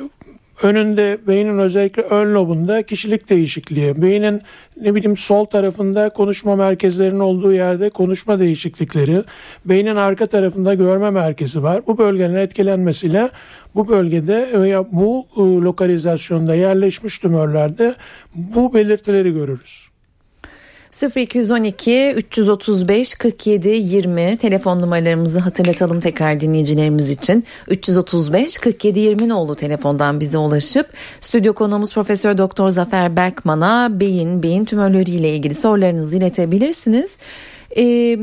önünde 0.62 1.18
beynin 1.28 1.58
özellikle 1.58 2.02
ön 2.02 2.34
lobunda 2.34 2.82
kişilik 2.82 3.30
değişikliği, 3.30 4.02
beynin 4.02 4.42
ne 4.82 4.96
bileyim 4.96 5.18
sol 5.18 5.46
tarafında 5.46 6.10
konuşma 6.10 6.56
merkezlerinin 6.56 7.20
olduğu 7.20 7.54
yerde 7.54 7.90
konuşma 7.90 8.40
değişiklikleri, 8.40 9.24
beynin 9.66 9.96
arka 9.96 10.26
tarafında 10.26 10.74
görme 10.74 11.10
merkezi 11.10 11.64
var. 11.64 11.82
Bu 11.88 11.98
bölgenin 11.98 12.36
etkilenmesiyle 12.36 13.30
bu 13.76 13.88
bölgede 13.88 14.62
veya 14.62 14.86
bu 14.92 15.26
e, 15.38 15.42
lokalizasyonda 15.42 16.56
yerleşmiş 16.56 17.20
tümörlerde 17.20 17.96
bu 18.36 18.74
belirtileri 18.74 19.34
görürüz. 19.34 19.83
0212 21.02 22.14
335 22.16 23.16
47 23.16 23.70
20 23.70 24.38
telefon 24.38 24.82
numaralarımızı 24.82 25.40
hatırlatalım 25.40 26.00
tekrar 26.00 26.40
dinleyicilerimiz 26.40 27.12
için. 27.12 27.44
335 27.68 28.58
47 28.58 29.00
20 29.00 29.30
nolu 29.30 29.56
telefondan 29.56 30.20
bize 30.20 30.38
ulaşıp 30.38 30.94
stüdyo 31.22 31.54
konuğumuz 31.54 31.94
Profesör 31.94 32.38
Doktor 32.38 32.70
Zafer 32.70 33.16
Berkman'a 33.16 34.00
beyin, 34.00 34.44
beyin 34.44 34.66
tümörleriyle 34.66 35.36
ilgili 35.36 35.56
sorularınızı 35.56 36.18
iletebilirsiniz. 36.18 37.18
Ee, 37.78 38.20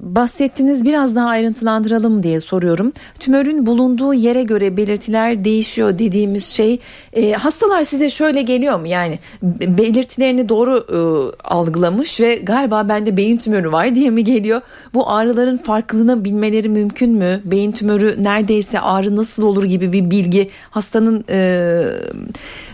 bahsettiniz 0.00 0.84
biraz 0.84 1.16
daha 1.16 1.26
ayrıntılandıralım 1.26 2.22
diye 2.22 2.40
soruyorum. 2.40 2.92
Tümörün 3.18 3.66
bulunduğu 3.66 4.14
yere 4.14 4.42
göre 4.42 4.76
belirtiler 4.76 5.44
değişiyor 5.44 5.98
dediğimiz 5.98 6.46
şey 6.46 6.78
e, 7.12 7.32
hastalar 7.32 7.82
size 7.82 8.10
şöyle 8.10 8.42
geliyor 8.42 8.80
mu 8.80 8.86
yani 8.86 9.18
belirtilerini 9.42 10.48
doğru 10.48 10.86
e, 10.92 10.98
algılamış 11.44 12.20
ve 12.20 12.36
galiba 12.36 12.88
bende 12.88 13.16
beyin 13.16 13.36
tümörü 13.36 13.72
var 13.72 13.94
diye 13.94 14.10
mi 14.10 14.24
geliyor? 14.24 14.60
Bu 14.94 15.10
ağrıların 15.10 15.56
farklılığını 15.56 16.24
bilmeleri 16.24 16.68
mümkün 16.68 17.10
mü? 17.10 17.40
Beyin 17.44 17.72
tümörü 17.72 18.22
neredeyse 18.22 18.80
ağrı 18.80 19.16
nasıl 19.16 19.42
olur 19.42 19.64
gibi 19.64 19.92
bir 19.92 20.10
bilgi 20.10 20.50
hastanın 20.70 21.24
e, 21.28 21.82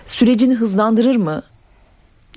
sürecini 0.07 0.55
hızlandırır 0.55 1.17
mı? 1.17 1.43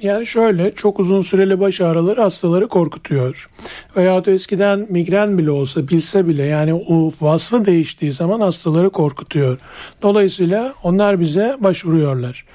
Yani 0.02 0.28
şöyle 0.28 0.72
çok 0.72 1.00
uzun 1.00 1.22
süreli 1.22 1.60
baş 1.60 1.82
ağrıları 1.82 2.22
hastaları 2.22 2.68
korkutuyor. 2.68 3.50
Veya 3.96 4.26
da 4.26 4.32
eskiden 4.32 4.88
migren 4.90 5.38
bile 5.38 5.52
olsa 5.52 5.88
bilse 5.88 6.28
bile 6.28 6.44
yani 6.44 6.74
o 6.74 7.12
vasfı 7.22 7.66
değiştiği 7.66 8.12
zaman 8.12 8.40
hastaları 8.40 8.90
korkutuyor. 8.90 9.58
Dolayısıyla 10.02 10.74
onlar 10.84 11.20
bize 11.20 11.58
başvuruyorlar. 11.60 12.46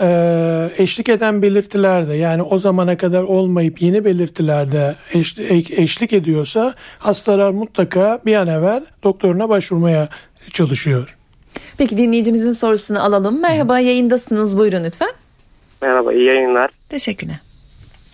Ee, 0.00 0.70
eşlik 0.78 1.08
eden 1.08 1.42
belirtilerde 1.42 2.14
yani 2.14 2.42
o 2.42 2.58
zamana 2.58 2.96
kadar 2.96 3.22
olmayıp 3.22 3.82
yeni 3.82 4.04
belirtilerde 4.04 4.94
eşlik, 5.12 5.70
eşlik 5.70 6.12
ediyorsa 6.12 6.74
hastalar 6.98 7.50
mutlaka 7.50 8.20
bir 8.26 8.34
an 8.34 8.46
evvel 8.46 8.84
doktoruna 9.04 9.48
başvurmaya 9.48 10.08
çalışıyor. 10.52 11.16
Peki 11.78 11.96
dinleyicimizin 11.96 12.52
sorusunu 12.52 13.02
alalım. 13.02 13.40
Merhaba 13.40 13.78
yayındasınız 13.78 14.58
buyurun 14.58 14.84
lütfen. 14.84 15.25
Merhaba, 15.82 16.12
iyi 16.12 16.24
yayınlar. 16.24 16.70
Teşekkürler. 16.88 17.36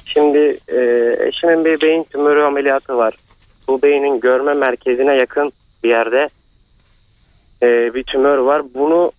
Şimdi 0.07 0.59
e, 0.69 0.81
eşimin 1.21 1.65
bir 1.65 1.81
beyin 1.81 2.05
tümörü 2.05 2.43
ameliyatı 2.43 2.97
var. 2.97 3.15
Bu 3.69 3.83
beynin 3.83 4.21
görme 4.21 4.55
merkezine 4.55 5.15
yakın 5.15 5.53
bir 5.85 5.89
yerde 5.89 6.29
e, 7.63 7.95
bir 7.95 8.03
tümör 8.03 8.39
var. 8.39 8.63
Bunu 8.75 9.13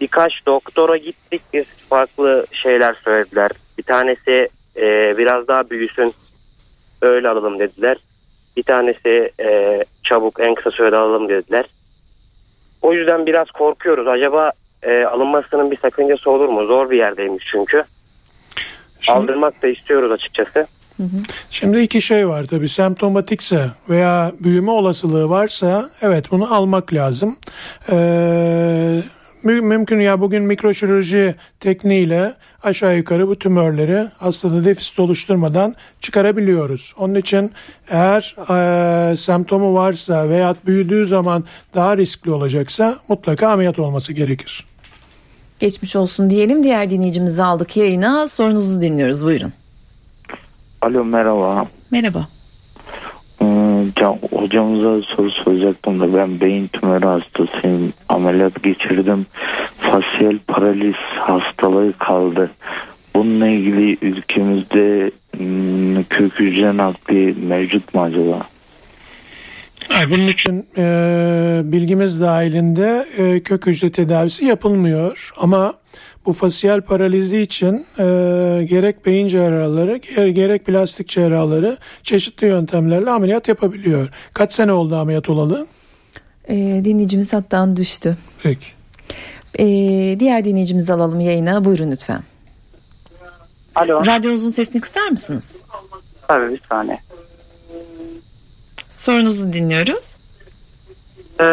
birkaç 0.00 0.32
doktora 0.46 0.96
gittik 0.96 1.42
biz 1.52 1.66
farklı 1.66 2.46
şeyler 2.52 2.94
söylediler. 2.94 3.50
Bir 3.78 3.82
tanesi 3.82 4.48
e, 4.76 5.18
biraz 5.18 5.48
daha 5.48 5.70
büyüsün 5.70 6.14
öyle 7.02 7.28
alalım 7.28 7.58
dediler. 7.58 7.96
Bir 8.56 8.62
tanesi 8.62 9.30
e, 9.40 9.84
çabuk 10.02 10.40
en 10.40 10.54
kısa 10.54 10.70
sürede 10.70 10.96
alalım 10.96 11.28
dediler. 11.28 11.64
O 12.82 12.92
yüzden 12.92 13.26
biraz 13.26 13.50
korkuyoruz. 13.50 14.08
Acaba 14.08 14.52
e, 14.86 15.04
alınmasının 15.04 15.70
bir 15.70 15.78
sakıncası 15.78 16.30
olur 16.30 16.48
mu? 16.48 16.66
Zor 16.66 16.90
bir 16.90 16.96
yerdeymiş 16.96 17.44
çünkü. 17.50 17.84
Şimdi, 19.00 19.18
Aldırmak 19.18 19.62
da 19.62 19.66
istiyoruz 19.66 20.10
açıkçası. 20.10 20.66
Şimdi 21.50 21.80
iki 21.80 22.00
şey 22.00 22.28
var 22.28 22.44
tabii 22.50 22.68
semptomatikse 22.68 23.66
veya 23.88 24.32
büyüme 24.40 24.70
olasılığı 24.70 25.30
varsa 25.30 25.90
evet 26.02 26.30
bunu 26.30 26.54
almak 26.54 26.94
lazım. 26.94 27.36
Ee, 27.90 29.02
mümkün 29.42 30.00
ya 30.00 30.20
bugün 30.20 30.42
mikroşirurji 30.42 31.34
tekniğiyle 31.60 32.34
aşağı 32.62 32.96
yukarı 32.96 33.28
bu 33.28 33.36
tümörleri 33.36 34.08
hastada 34.18 34.64
defisit 34.64 35.00
oluşturmadan 35.00 35.74
çıkarabiliyoruz. 36.00 36.94
Onun 36.98 37.14
için 37.14 37.52
eğer 37.88 38.36
e, 39.12 39.16
semptomu 39.16 39.74
varsa 39.74 40.28
veya 40.28 40.54
büyüdüğü 40.66 41.06
zaman 41.06 41.44
daha 41.74 41.96
riskli 41.96 42.30
olacaksa 42.30 42.96
mutlaka 43.08 43.48
ameliyat 43.48 43.78
olması 43.78 44.12
gerekir. 44.12 44.66
Geçmiş 45.60 45.96
olsun 45.96 46.30
diyelim. 46.30 46.62
Diğer 46.62 46.90
dinleyicimizi 46.90 47.42
aldık 47.42 47.76
yayına. 47.76 48.26
Sorunuzu 48.26 48.80
dinliyoruz. 48.80 49.24
Buyurun. 49.24 49.52
Alo 50.82 51.04
merhaba. 51.04 51.66
Merhaba. 51.90 52.28
Can, 53.96 54.18
hocamıza 54.32 55.02
soru 55.02 55.30
soracaktım 55.30 56.00
da 56.00 56.14
ben 56.14 56.40
beyin 56.40 56.66
tümörü 56.66 57.06
hastasıyım. 57.06 57.92
Ameliyat 58.08 58.62
geçirdim. 58.62 59.26
Fasyal 59.78 60.38
paraliz 60.46 60.94
hastalığı 61.18 61.92
kaldı. 61.98 62.50
Bununla 63.14 63.46
ilgili 63.46 63.98
ülkemizde 64.02 65.10
hmm, 65.36 66.04
kök 66.04 66.40
hücre 66.40 66.76
nakli 66.76 67.34
mevcut 67.46 67.94
mu 67.94 68.02
acaba? 68.02 68.46
Bunun 70.10 70.26
için 70.28 70.66
e, 70.76 71.60
bilgimiz 71.64 72.20
dahilinde 72.20 73.06
e, 73.16 73.42
kök 73.42 73.66
hücre 73.66 73.90
tedavisi 73.92 74.44
yapılmıyor 74.44 75.32
ama 75.36 75.74
bu 76.26 76.32
fasyal 76.32 76.80
paralizi 76.80 77.40
için 77.40 77.86
e, 77.98 78.04
gerek 78.64 79.06
beyin 79.06 79.26
cerrahları 79.26 79.96
gerek 80.30 80.66
plastik 80.66 81.08
cerrahları 81.08 81.78
çeşitli 82.02 82.46
yöntemlerle 82.46 83.10
ameliyat 83.10 83.48
yapabiliyor. 83.48 84.08
Kaç 84.32 84.52
sene 84.52 84.72
oldu 84.72 84.96
ameliyat 84.96 85.30
olalı? 85.30 85.66
E, 86.48 86.54
dinleyicimiz 86.84 87.32
hattan 87.32 87.76
düştü. 87.76 88.16
Peki. 88.42 88.66
E, 89.58 89.66
diğer 90.20 90.44
dinleyicimizi 90.44 90.92
alalım 90.92 91.20
yayına. 91.20 91.64
Buyurun 91.64 91.90
lütfen. 91.90 92.22
Alo. 93.74 94.06
Radyonuzun 94.06 94.50
sesini 94.50 94.80
kısar 94.80 95.08
mısınız? 95.08 95.60
Tabii 96.28 96.52
bir 96.52 96.60
saniye. 96.68 96.98
Sorunuzu 99.06 99.52
dinliyoruz. 99.52 100.18
Ee, 101.40 101.44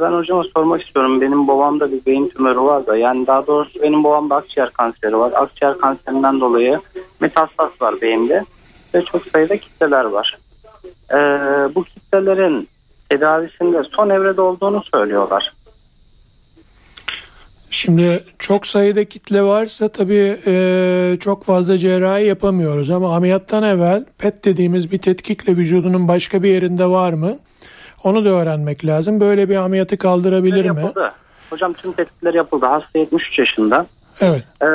ben 0.00 0.12
hocama 0.12 0.44
sormak 0.56 0.82
istiyorum. 0.82 1.20
Benim 1.20 1.48
babamda 1.48 1.92
bir 1.92 2.06
beyin 2.06 2.28
tümörü 2.28 2.60
var 2.60 2.86
da 2.86 2.96
yani 2.96 3.26
daha 3.26 3.46
doğrusu 3.46 3.82
benim 3.82 4.04
babamda 4.04 4.36
akciğer 4.36 4.72
kanseri 4.72 5.18
var. 5.18 5.32
Akciğer 5.34 5.78
kanserinden 5.78 6.40
dolayı 6.40 6.80
metastas 7.20 7.70
var 7.80 8.00
beyinde 8.00 8.44
ve 8.94 9.04
çok 9.04 9.26
sayıda 9.26 9.56
kitleler 9.56 10.04
var. 10.04 10.38
Ee, 11.12 11.16
bu 11.74 11.84
kitlelerin 11.84 12.68
tedavisinde 13.08 13.82
son 13.90 14.10
evrede 14.10 14.40
olduğunu 14.40 14.82
söylüyorlar. 14.94 15.52
Şimdi 17.70 18.24
çok 18.38 18.66
sayıda 18.66 19.04
kitle 19.04 19.42
varsa 19.42 19.88
tabii 19.88 20.38
e, 20.46 21.16
çok 21.20 21.44
fazla 21.44 21.76
cerrahi 21.76 22.24
yapamıyoruz 22.24 22.90
ama 22.90 23.16
ameliyattan 23.16 23.62
evvel 23.62 24.04
PET 24.18 24.44
dediğimiz 24.44 24.92
bir 24.92 24.98
tetkikle 24.98 25.56
vücudunun 25.56 26.08
başka 26.08 26.42
bir 26.42 26.48
yerinde 26.48 26.86
var 26.86 27.12
mı? 27.12 27.38
Onu 28.04 28.24
da 28.24 28.28
öğrenmek 28.28 28.86
lazım. 28.86 29.20
Böyle 29.20 29.48
bir 29.48 29.56
ameliyatı 29.56 29.98
kaldırabilir 29.98 30.70
mi? 30.70 30.80
Yapıldı. 30.80 31.12
Hocam 31.50 31.72
tüm 31.72 31.92
tetkikler 31.92 32.34
yapıldı. 32.34 32.66
Hasta 32.66 32.98
73 32.98 33.38
yaşında. 33.38 33.86
Evet. 34.20 34.44
Ee, 34.60 34.66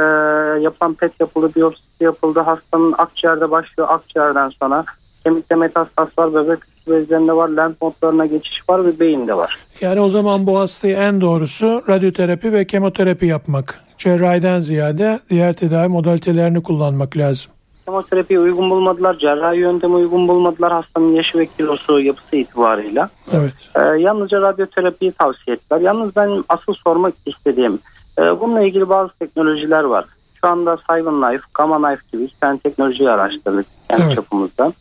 yapılan 0.62 0.94
PET 0.94 1.12
yapıldı, 1.20 1.52
biyopsi 1.56 1.82
yapıldı. 2.00 2.40
Hastanın 2.40 2.96
akciğerde 2.98 3.52
başlıyor. 3.52 3.90
Akciğerden 3.92 4.50
sonra 4.50 4.86
kemikte 5.24 5.56
metastas 5.56 6.10
var, 6.18 6.34
böbrek 6.34 6.60
bezlerinde 6.88 7.34
var, 7.34 7.50
lenf 7.50 7.82
nodlarına 7.82 8.26
geçiş 8.26 8.70
var 8.70 8.86
ve 8.86 9.00
beyinde 9.00 9.34
var. 9.34 9.58
Yani 9.82 10.00
o 10.00 10.10
zaman 10.10 10.48
bu 10.48 10.60
hastayı 10.60 10.96
en 10.96 11.22
doğrusu 11.22 11.84
radyoterapi 11.90 12.54
ve 12.54 12.68
kemoterapi 12.68 13.26
yapmak. 13.26 13.80
Cerrahiden 13.98 14.60
ziyade 14.60 15.20
diğer 15.30 15.54
tedavi 15.54 15.88
modalitelerini 15.88 16.64
kullanmak 16.64 17.18
lazım. 17.18 17.52
Kemoterapiyi 17.86 18.40
uygun 18.40 18.70
bulmadılar, 18.70 19.18
cerrahi 19.20 19.58
yöntemi 19.58 19.96
uygun 19.96 20.28
bulmadılar 20.28 20.72
hastanın 20.72 21.14
yaşı 21.14 21.38
ve 21.38 21.46
kilosu 21.46 22.00
yapısı 22.00 22.36
itibarıyla. 22.36 23.10
Evet. 23.32 23.54
Ee, 23.76 24.02
yalnızca 24.02 24.42
radyoterapiyi 24.42 25.12
tavsiye 25.12 25.56
ettiler. 25.56 25.80
Yalnız 25.80 26.16
ben 26.16 26.44
asıl 26.50 26.74
sormak 26.74 27.14
istediğim, 27.26 27.80
e, 28.20 28.40
bununla 28.40 28.62
ilgili 28.62 28.90
bazı 28.90 29.12
teknolojiler 29.20 29.84
var. 29.84 30.06
Şu 30.42 30.48
anda 30.48 30.78
Cyber 30.78 31.14
Knife, 31.14 31.44
Gamma 31.54 31.88
Knife 31.88 32.02
gibi 32.12 32.24
iki 32.24 32.40
tane 32.40 32.60
teknolojiyi 32.60 33.10
araştırdık 33.10 33.66
kendi 33.90 34.04
Evet. 34.04 34.16
çapımızda. 34.16 34.74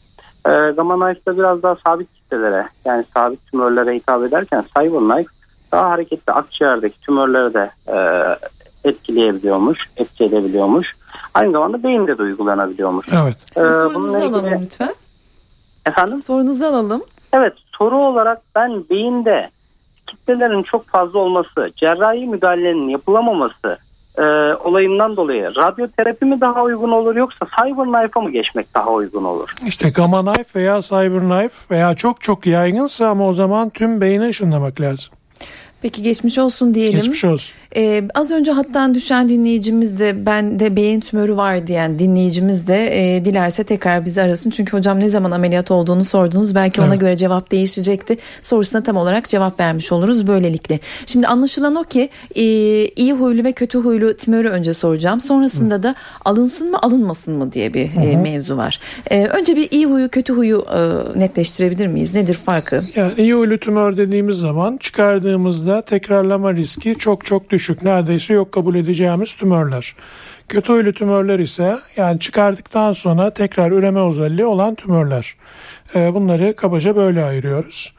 E, 0.46 0.50
Gamma 0.50 1.06
Knife'da 1.06 1.38
biraz 1.38 1.62
daha 1.62 1.76
sabit 1.86 2.14
kitlelere 2.14 2.68
yani 2.84 3.04
sabit 3.14 3.46
tümörlere 3.50 3.94
hitap 3.94 4.22
ederken 4.24 4.64
Cyber 4.78 4.98
Knife 5.00 5.30
daha 5.72 5.90
hareketli 5.90 6.32
akciğerdeki 6.32 7.00
tümörlere 7.00 7.54
de 7.54 7.70
e, 7.88 7.96
etkileyebiliyormuş, 8.88 9.78
etki 9.96 10.24
edebiliyormuş. 10.24 10.86
Aynı 11.34 11.52
zamanda 11.52 11.82
beyinde 11.82 12.18
de 12.18 12.22
uygulanabiliyormuş. 12.22 13.06
Evet. 13.24 13.36
Siz 13.52 13.62
Ee, 13.64 13.68
sorunuzu 13.78 14.18
ilgili- 14.18 14.28
alalım 14.36 14.60
lütfen. 14.62 14.94
Efendim? 15.86 16.18
Sorunuzu 16.18 16.64
alalım. 16.64 17.02
Evet 17.32 17.52
soru 17.78 17.96
olarak 17.98 18.42
ben 18.54 18.84
beyinde 18.90 19.50
kitlelerin 20.06 20.62
çok 20.62 20.86
fazla 20.88 21.18
olması, 21.18 21.70
cerrahi 21.76 22.26
müdahalenin 22.26 22.88
yapılamaması 22.88 23.78
e, 24.18 24.23
olayından 24.64 25.16
dolayı 25.16 25.54
radyoterapi 25.56 26.25
mi 26.25 26.40
daha 26.40 26.62
uygun 26.62 26.90
olur 26.90 27.16
yoksa 27.16 27.47
Cyber 27.56 27.85
Knife'a 27.85 28.21
mı 28.21 28.30
geçmek 28.30 28.75
daha 28.75 28.90
uygun 28.90 29.25
olur? 29.25 29.50
İşte 29.66 29.90
Gamma 29.90 30.25
Knife 30.25 30.61
veya 30.61 30.80
Cyber 30.80 31.21
Knife 31.21 31.75
veya 31.75 31.94
çok 31.94 32.21
çok 32.21 32.47
yaygınsa 32.47 33.09
ama 33.09 33.28
o 33.28 33.33
zaman 33.33 33.71
tüm 33.71 34.00
beyni 34.00 34.28
ışınlamak 34.28 34.80
lazım. 34.80 35.14
Peki 35.84 36.02
geçmiş 36.02 36.38
olsun 36.38 36.74
diyelim. 36.74 36.98
Geçmiş 36.98 37.24
olsun. 37.24 37.54
Ee, 37.76 38.02
az 38.14 38.30
önce 38.30 38.50
hattan 38.52 38.94
düşen 38.94 39.28
dinleyicimiz 39.28 40.00
de 40.00 40.26
ben 40.26 40.60
de 40.60 40.76
beyin 40.76 41.00
tümörü 41.00 41.36
var 41.36 41.66
diyen 41.66 41.98
dinleyicimiz 41.98 42.68
de 42.68 43.16
e, 43.16 43.24
dilerse 43.24 43.64
tekrar 43.64 44.04
bizi 44.04 44.22
arasın. 44.22 44.50
Çünkü 44.50 44.76
hocam 44.76 45.00
ne 45.00 45.08
zaman 45.08 45.30
ameliyat 45.30 45.70
olduğunu 45.70 46.04
sordunuz. 46.04 46.54
Belki 46.54 46.80
ona 46.80 46.88
Evet. 46.88 47.00
göre 47.00 47.16
cevap 47.16 47.50
değişecekti. 47.50 48.18
Sorusuna 48.42 48.82
tam 48.82 48.96
olarak 48.96 49.28
cevap 49.28 49.60
vermiş 49.60 49.92
oluruz 49.92 50.26
böylelikle. 50.26 50.80
Şimdi 51.06 51.26
anlaşılan 51.26 51.74
o 51.74 51.84
ki 51.84 52.08
e, 52.34 52.42
iyi 52.88 53.12
huylu 53.12 53.44
ve 53.44 53.52
kötü 53.52 53.78
huylu 53.78 54.16
tümörü 54.16 54.48
önce 54.48 54.74
soracağım. 54.74 55.20
Sonrasında 55.20 55.82
da 55.82 55.94
alınsın 56.24 56.70
mı 56.70 56.78
alınmasın 56.82 57.34
mı 57.34 57.52
diye 57.52 57.74
bir 57.74 57.90
e, 57.96 58.16
mevzu 58.16 58.56
var. 58.56 58.80
E, 59.10 59.26
önce 59.26 59.56
bir 59.56 59.70
iyi 59.70 59.86
huyu 59.86 60.08
kötü 60.08 60.32
huyu 60.32 60.66
e, 60.74 60.80
netleştirebilir 61.18 61.86
miyiz? 61.86 62.14
Nedir 62.14 62.34
farkı? 62.34 62.84
Yani 62.96 63.12
iyi 63.18 63.34
huylu 63.34 63.58
tümör 63.58 63.96
dediğimiz 63.96 64.36
zaman 64.36 64.76
çıkardığımızda 64.76 65.74
tekrarlama 65.83 66.54
riski 66.54 66.95
çok 66.99 67.25
çok 67.25 67.50
düşük. 67.50 67.83
Neredeyse 67.83 68.35
yok 68.35 68.52
kabul 68.52 68.75
edeceğimiz 68.75 69.35
tümörler. 69.35 69.95
Kötü 70.49 70.73
huylu 70.73 70.93
tümörler 70.93 71.38
ise 71.38 71.76
yani 71.97 72.21
çıkardıktan 72.21 72.93
sonra 72.93 73.31
tekrar 73.31 73.71
üreme 73.71 74.00
özelliği 74.00 74.47
olan 74.47 74.75
tümörler. 74.75 75.35
Ee, 75.95 76.14
bunları 76.14 76.57
kabaca 76.57 76.97
böyle 76.97 77.25
ayırıyoruz. 77.25 77.93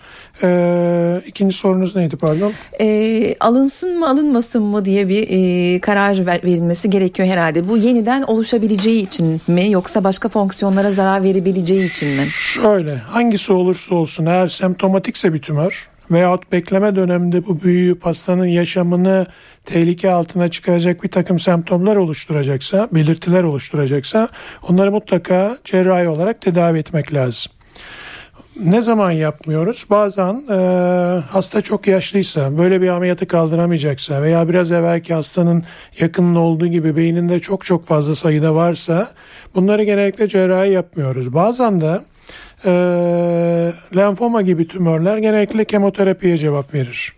Ee, 0.44 1.22
ikinci 1.26 1.56
sorunuz 1.56 1.96
neydi 1.96 2.18
pardon? 2.18 2.52
e, 2.82 3.36
alınsın 3.40 4.00
mı 4.00 4.10
alınmasın 4.10 4.64
mı 4.64 4.86
diye 4.86 5.08
bir 5.10 5.28
e, 5.30 5.80
karar 5.80 6.26
ver- 6.26 6.44
verilmesi 6.44 6.90
gerekiyor 6.90 7.30
herhalde. 7.30 7.68
Bu 7.68 7.78
yeniden 7.78 8.22
oluşabileceği 8.24 9.02
için 9.02 9.42
mi 9.48 9.72
yoksa 9.72 10.04
başka 10.04 10.30
fonksiyonlara 10.30 10.92
zarar 10.92 11.24
verebileceği 11.24 11.86
için 11.92 12.10
mi? 12.10 12.26
Şöyle 12.30 12.96
hangisi 12.98 13.54
olursa 13.54 13.96
olsun 13.96 14.26
eğer 14.26 14.48
semptomatikse 14.48 15.34
bir 15.34 15.42
tümör 15.42 15.90
veyahut 16.12 16.52
bekleme 16.52 16.96
döneminde 16.96 17.48
bu 17.48 17.62
büyüyüp 17.62 18.06
hastanın 18.06 18.46
yaşamını 18.46 19.28
tehlike 19.66 20.12
altına 20.12 20.48
çıkaracak 20.48 21.04
bir 21.04 21.10
takım 21.10 21.40
semptomlar 21.40 21.96
oluşturacaksa, 21.96 22.90
belirtiler 22.92 23.44
oluşturacaksa 23.44 24.28
onları 24.70 24.92
mutlaka 24.92 25.58
cerrahi 25.64 26.08
olarak 26.08 26.42
tedavi 26.42 26.80
etmek 26.80 27.14
lazım. 27.14 27.52
Ne 28.64 28.82
zaman 28.82 29.12
yapmıyoruz? 29.12 29.86
Bazen 29.90 30.44
e, 30.50 30.56
hasta 31.30 31.62
çok 31.62 31.88
yaşlıysa, 31.88 32.58
böyle 32.58 32.82
bir 32.82 32.88
ameliyatı 32.88 33.28
kaldıramayacaksa 33.28 34.22
veya 34.22 34.50
biraz 34.50 34.72
evvelki 34.72 35.14
hastanın 35.14 35.64
yakının 36.00 36.36
olduğu 36.36 36.68
gibi 36.68 36.96
beyninde 36.96 37.40
çok 37.40 37.66
çok 37.66 37.86
fazla 37.86 38.16
sayıda 38.16 38.56
varsa 38.56 39.12
bunları 39.56 39.84
genellikle 39.84 40.28
cerrahi 40.28 40.72
yapmıyoruz. 40.72 41.34
Bazen 41.34 41.82
de 41.82 42.02
e, 42.66 42.72
lenfoma 43.96 44.42
gibi 44.42 44.68
tümörler 44.68 45.18
genellikle 45.18 45.66
kemoterapiye 45.66 46.38
cevap 46.38 46.74
verir. 46.74 47.14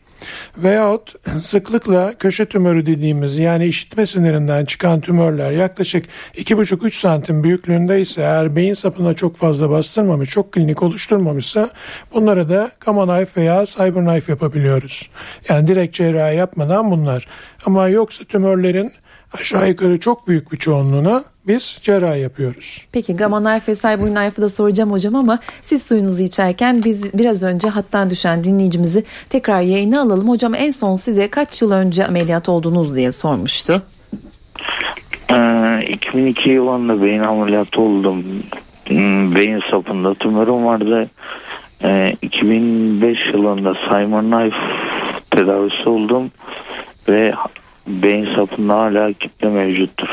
Veyahut 0.58 1.16
sıklıkla 1.42 2.14
köşe 2.14 2.46
tümörü 2.46 2.86
dediğimiz 2.86 3.38
yani 3.38 3.66
işitme 3.66 4.06
sinirinden 4.06 4.66
çıkan 4.66 5.02
tümörler 5.02 5.52
yaklaşık 5.52 6.06
2,5-3 6.36 6.92
santim 6.92 7.44
büyüklüğünde 7.44 8.02
ise 8.02 8.22
eğer 8.22 8.56
beyin 8.56 8.74
sapına 8.74 9.14
çok 9.14 9.36
fazla 9.36 9.70
bastırmamış, 9.70 10.30
çok 10.30 10.52
klinik 10.52 10.84
oluşturmamışsa 10.84 11.70
bunlara 12.14 12.50
da 12.50 12.72
Gamma 12.80 13.06
Knife 13.06 13.42
veya 13.42 13.66
Cyber 13.66 14.06
Knife 14.06 14.32
yapabiliyoruz. 14.32 15.10
Yani 15.50 15.68
direkt 15.68 15.96
cerrahi 15.96 16.36
yapmadan 16.36 16.92
bunlar. 16.92 17.28
Ama 17.66 17.88
yoksa 17.88 18.26
tümörlerin 18.26 18.92
aşağı 19.34 19.70
yukarı 19.70 20.00
çok 20.00 20.28
büyük 20.28 20.52
bir 20.52 20.58
çoğunluğuna 20.58 21.24
biz 21.48 21.80
cerrahi 21.82 22.20
yapıyoruz. 22.20 22.88
Peki 22.92 23.16
Gamma 23.16 23.40
Knife 23.44 23.72
ve 23.72 23.76
Cyber 23.76 23.98
Knife'ı 24.16 24.42
da 24.42 24.50
soracağım 24.50 24.92
hocam 24.92 25.16
ama 25.16 25.40
siz 25.62 25.84
suyunuzu 25.84 26.24
içerken 26.24 26.82
biz 26.86 27.14
biraz 27.20 27.44
önce 27.44 27.70
hattan 27.70 28.10
düşen 28.10 28.44
dinleyicimizi 28.44 29.04
tekrar 29.30 29.62
yayına 29.62 30.02
alalım. 30.02 30.30
Hocam 30.30 30.56
en 30.56 30.70
son 30.70 30.96
size 30.96 31.28
kaç 31.30 31.62
yıl 31.62 31.72
önce 31.72 32.06
ameliyat 32.08 32.50
oldunuz 32.50 32.96
diye 32.96 33.12
sormuştu. 33.12 33.82
Ee, 35.32 35.86
2002 35.90 36.50
yılında 36.50 37.02
beyin 37.04 37.20
ameliyatı 37.20 37.82
oldum. 37.82 38.24
Hmm, 38.88 39.36
Beyin 39.36 39.62
sapında 39.72 40.14
tümörüm 40.14 40.66
vardı. 40.66 41.10
Ee, 41.84 42.16
2005 42.22 43.18
yılında 43.34 43.74
Simon 43.90 44.32
Knife 44.32 44.58
tedavisi 45.32 45.90
oldum 45.90 46.32
ve 47.10 47.34
beyin 47.88 48.36
sapında 48.36 48.80
hala 48.80 49.14
kitle 49.14 49.50
mevcuttur. 49.50 50.10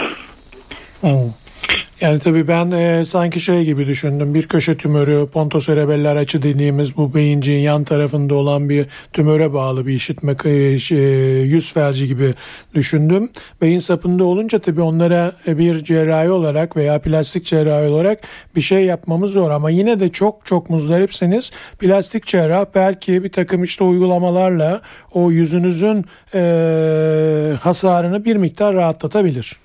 Yani 2.00 2.18
tabii 2.18 2.48
ben 2.48 2.70
e, 2.70 3.04
sanki 3.04 3.40
şey 3.40 3.64
gibi 3.64 3.86
düşündüm. 3.86 4.34
Bir 4.34 4.48
köşe 4.48 4.76
tümörü, 4.76 5.26
pontoserebeller 5.32 6.16
açı 6.16 6.42
dediğimiz 6.42 6.96
bu 6.96 7.14
beyinciğin 7.14 7.60
yan 7.60 7.84
tarafında 7.84 8.34
olan 8.34 8.68
bir 8.68 8.86
tümöre 9.12 9.52
bağlı 9.52 9.86
bir 9.86 9.92
işitme 9.92 10.36
e, 10.44 10.78
şey, 10.78 10.98
yüz 11.42 11.72
felci 11.72 12.06
gibi 12.06 12.34
düşündüm. 12.74 13.30
Beyin 13.60 13.78
sapında 13.78 14.24
olunca 14.24 14.58
tabii 14.58 14.80
onlara 14.80 15.32
bir 15.46 15.84
cerrahi 15.84 16.30
olarak 16.30 16.76
veya 16.76 16.98
plastik 16.98 17.46
cerrahi 17.46 17.88
olarak 17.88 18.20
bir 18.56 18.60
şey 18.60 18.84
yapmamız 18.84 19.32
zor. 19.32 19.50
Ama 19.50 19.70
yine 19.70 20.00
de 20.00 20.08
çok 20.08 20.46
çok 20.46 20.70
muzdaripseniz 20.70 21.52
plastik 21.78 22.26
cerrah 22.26 22.66
belki 22.74 23.24
bir 23.24 23.32
takım 23.32 23.64
işte 23.64 23.84
uygulamalarla 23.84 24.80
o 25.12 25.30
yüzünüzün 25.30 26.04
e, 26.34 27.52
hasarını 27.60 28.24
bir 28.24 28.36
miktar 28.36 28.74
rahatlatabilir. 28.74 29.64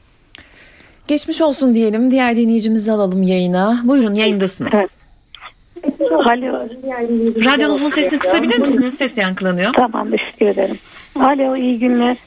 Geçmiş 1.10 1.41
olsun 1.41 1.74
diyelim. 1.74 2.12
Diğer 2.12 2.36
dinleyicimizi 2.36 2.91
alalım 2.91 3.24
yayına. 3.24 3.76
Buyurun 3.84 4.13
yayındasınız. 4.13 4.74
Evet. 4.74 4.89
Alo. 6.12 6.67
Radyonuzun 7.45 7.88
sesini 7.88 8.19
kısabilir 8.19 8.60
misiniz? 8.60 8.93
Ses 8.93 9.17
yankılanıyor. 9.17 9.74
Tamam 9.74 10.12
teşekkür 10.12 10.45
ederim. 10.45 10.80
Alo 11.15 11.56
iyi 11.56 11.80
günler. 11.80 12.17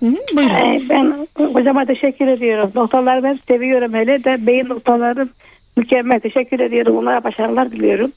Hı 0.00 0.06
buyurun. 0.36 0.54
Ee, 0.54 0.80
ben 0.90 1.26
hocama 1.52 1.84
teşekkür 1.84 2.26
ediyorum. 2.26 2.72
Doktorları 2.74 3.22
ben 3.22 3.38
seviyorum 3.48 3.94
hele 3.94 4.24
de 4.24 4.46
beyin 4.46 4.68
doktorlarım 4.68 5.30
mükemmel 5.76 6.20
teşekkür 6.20 6.60
ediyorum. 6.60 6.96
Onlara 6.96 7.24
başarılar 7.24 7.72
diliyorum. 7.72 8.12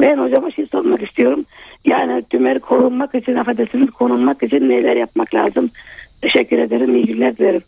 Ben 0.00 0.18
hocama 0.18 0.50
şey 0.50 0.66
sormak 0.66 1.02
istiyorum. 1.02 1.44
Yani 1.84 2.22
tümör 2.30 2.58
korunmak 2.58 3.14
için, 3.14 3.36
affedersiniz 3.36 3.90
korunmak 3.90 4.42
için 4.42 4.68
neler 4.68 4.96
yapmak 4.96 5.34
lazım? 5.34 5.70
Teşekkür 6.22 6.58
ederim. 6.58 6.96
İyi 6.96 7.06
günler 7.06 7.36
dilerim. 7.36 7.62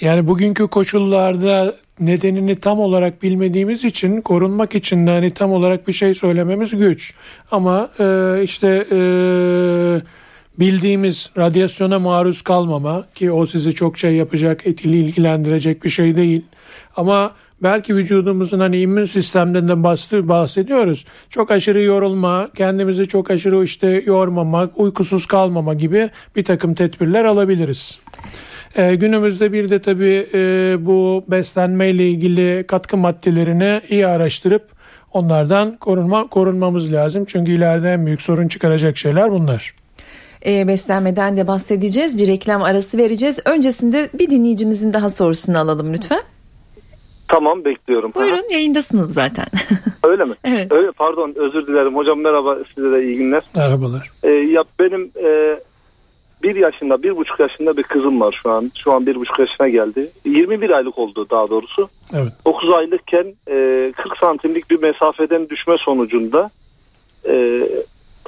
Yani 0.00 0.26
bugünkü 0.26 0.68
koşullarda 0.68 1.74
nedenini 2.00 2.56
tam 2.56 2.80
olarak 2.80 3.22
bilmediğimiz 3.22 3.84
için 3.84 4.20
korunmak 4.20 4.74
için 4.74 5.06
de 5.06 5.10
hani 5.10 5.30
tam 5.30 5.52
olarak 5.52 5.88
bir 5.88 5.92
şey 5.92 6.14
söylememiz 6.14 6.70
güç. 6.70 7.14
Ama 7.50 7.90
e, 8.00 8.40
işte 8.42 8.86
e, 8.92 8.98
bildiğimiz 10.58 11.30
radyasyona 11.36 11.98
maruz 11.98 12.42
kalmama 12.42 13.04
ki 13.14 13.32
o 13.32 13.46
sizi 13.46 13.74
çok 13.74 13.98
şey 13.98 14.14
yapacak, 14.14 14.66
etili 14.66 14.96
ilgilendirecek 14.96 15.84
bir 15.84 15.88
şey 15.88 16.16
değil. 16.16 16.42
Ama 16.96 17.32
belki 17.62 17.96
vücudumuzun 17.96 18.60
hani 18.60 18.80
immün 18.80 19.04
sistemden 19.04 19.68
de 19.68 19.72
bahs- 19.72 20.28
bahsediyoruz. 20.28 21.04
Çok 21.28 21.50
aşırı 21.50 21.82
yorulma, 21.82 22.48
kendimizi 22.56 23.08
çok 23.08 23.30
aşırı 23.30 23.64
işte 23.64 24.02
yormamak, 24.06 24.80
uykusuz 24.80 25.26
kalmama 25.26 25.74
gibi 25.74 26.10
bir 26.36 26.44
takım 26.44 26.74
tedbirler 26.74 27.24
alabiliriz. 27.24 28.00
Ee, 28.76 28.94
günümüzde 28.94 29.52
bir 29.52 29.70
de 29.70 29.82
tabii 29.82 30.28
e, 30.34 30.76
bu 30.86 31.24
beslenmeyle 31.28 32.08
ilgili 32.08 32.64
katkı 32.66 32.96
maddelerini 32.96 33.80
iyi 33.88 34.06
araştırıp 34.06 34.62
onlardan 35.12 35.76
korunma 35.76 36.26
korunmamız 36.26 36.92
lazım. 36.92 37.24
Çünkü 37.24 37.52
ileride 37.52 37.92
en 37.92 38.06
büyük 38.06 38.22
sorun 38.22 38.48
çıkaracak 38.48 38.96
şeyler 38.96 39.30
bunlar. 39.32 39.74
E, 40.46 40.68
beslenmeden 40.68 41.36
de 41.36 41.46
bahsedeceğiz. 41.46 42.18
Bir 42.18 42.28
reklam 42.28 42.62
arası 42.62 42.98
vereceğiz. 42.98 43.40
Öncesinde 43.44 44.08
bir 44.14 44.30
dinleyicimizin 44.30 44.92
daha 44.92 45.08
sorusunu 45.08 45.58
alalım 45.58 45.92
lütfen. 45.92 46.20
Tamam 47.28 47.64
bekliyorum. 47.64 48.12
Buyurun 48.14 48.52
yayındasınız 48.52 49.14
zaten. 49.14 49.46
Öyle 50.04 50.24
mi? 50.24 50.34
Evet. 50.44 50.72
Öyle, 50.72 50.90
pardon 50.92 51.34
özür 51.36 51.66
dilerim 51.66 51.96
hocam 51.96 52.20
merhaba 52.20 52.58
size 52.74 52.92
de 52.92 53.04
iyi 53.04 53.16
günler. 53.16 53.42
Merhabalar. 53.56 54.10
Ee, 54.22 54.30
ya 54.30 54.64
benim 54.80 55.10
e, 55.24 55.60
bir 56.42 56.56
yaşında, 56.56 57.02
bir 57.02 57.16
buçuk 57.16 57.40
yaşında 57.40 57.76
bir 57.76 57.82
kızım 57.82 58.20
var 58.20 58.40
şu 58.42 58.50
an. 58.50 58.72
Şu 58.84 58.92
an 58.92 59.06
bir 59.06 59.16
buçuk 59.16 59.38
yaşına 59.38 59.68
geldi. 59.68 60.10
21 60.24 60.70
aylık 60.70 60.98
oldu 60.98 61.26
daha 61.30 61.50
doğrusu. 61.50 61.88
Evet. 62.14 62.32
9 62.46 62.72
aylıkken 62.72 63.34
e, 63.48 63.92
40 63.96 64.18
santimlik 64.20 64.70
bir 64.70 64.82
mesafeden 64.82 65.48
düşme 65.48 65.76
sonucunda 65.78 66.50
e, 67.28 67.62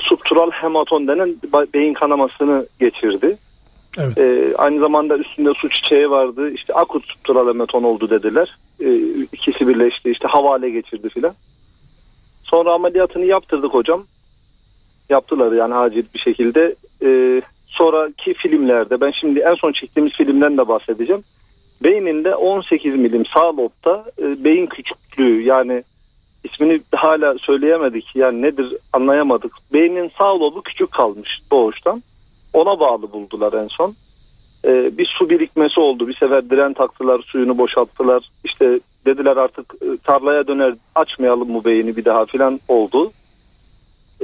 subtural 0.00 0.50
hematon 0.50 1.08
denen 1.08 1.36
beyin 1.74 1.94
kanamasını 1.94 2.66
geçirdi. 2.80 3.38
Evet. 3.98 4.18
E, 4.18 4.56
aynı 4.56 4.80
zamanda 4.80 5.18
üstünde 5.18 5.52
su 5.56 5.68
çiçeği 5.68 6.10
vardı. 6.10 6.50
İşte 6.50 6.74
akut 6.74 7.04
subtural 7.06 7.48
hematon 7.48 7.82
oldu 7.82 8.10
dediler. 8.10 8.56
E, 8.80 8.94
ikisi 9.32 9.68
birleşti. 9.68 10.10
İşte 10.10 10.28
havale 10.28 10.70
geçirdi 10.70 11.08
filan. 11.08 11.34
Sonra 12.42 12.72
ameliyatını 12.72 13.24
yaptırdık 13.24 13.74
hocam. 13.74 14.04
Yaptılar 15.10 15.52
yani 15.52 15.74
acil 15.74 16.04
bir 16.14 16.18
şekilde. 16.18 16.74
E, 17.02 17.42
sonraki 17.72 18.34
filmlerde 18.34 19.00
ben 19.00 19.10
şimdi 19.20 19.40
en 19.40 19.54
son 19.54 19.72
çektiğimiz 19.72 20.12
filmden 20.12 20.58
de 20.58 20.68
bahsedeceğim. 20.68 21.22
Beyninde 21.82 22.34
18 22.34 22.96
milim 22.96 23.26
sağ 23.26 23.56
lobda 23.56 24.04
e, 24.18 24.44
beyin 24.44 24.66
küçüklüğü 24.66 25.42
yani 25.42 25.84
ismini 26.44 26.80
hala 26.94 27.38
söyleyemedik 27.38 28.06
yani 28.14 28.42
nedir 28.42 28.76
anlayamadık. 28.92 29.52
Beynin 29.72 30.10
sağ 30.18 30.40
lobu 30.40 30.62
küçük 30.62 30.92
kalmış 30.92 31.28
doğuştan. 31.50 32.02
Ona 32.52 32.80
bağlı 32.80 33.12
buldular 33.12 33.52
en 33.52 33.68
son. 33.68 33.94
Ee, 34.64 34.98
bir 34.98 35.06
su 35.18 35.30
birikmesi 35.30 35.80
oldu. 35.80 36.08
Bir 36.08 36.14
sefer 36.14 36.50
diren 36.50 36.72
taktılar, 36.72 37.22
suyunu 37.26 37.58
boşalttılar. 37.58 38.30
İşte 38.44 38.80
dediler 39.06 39.36
artık 39.36 39.74
e, 39.82 39.96
tarlaya 40.04 40.46
döner 40.46 40.74
açmayalım 40.94 41.54
bu 41.54 41.64
beyni 41.64 41.96
bir 41.96 42.04
daha 42.04 42.26
filan 42.26 42.60
oldu. 42.68 43.12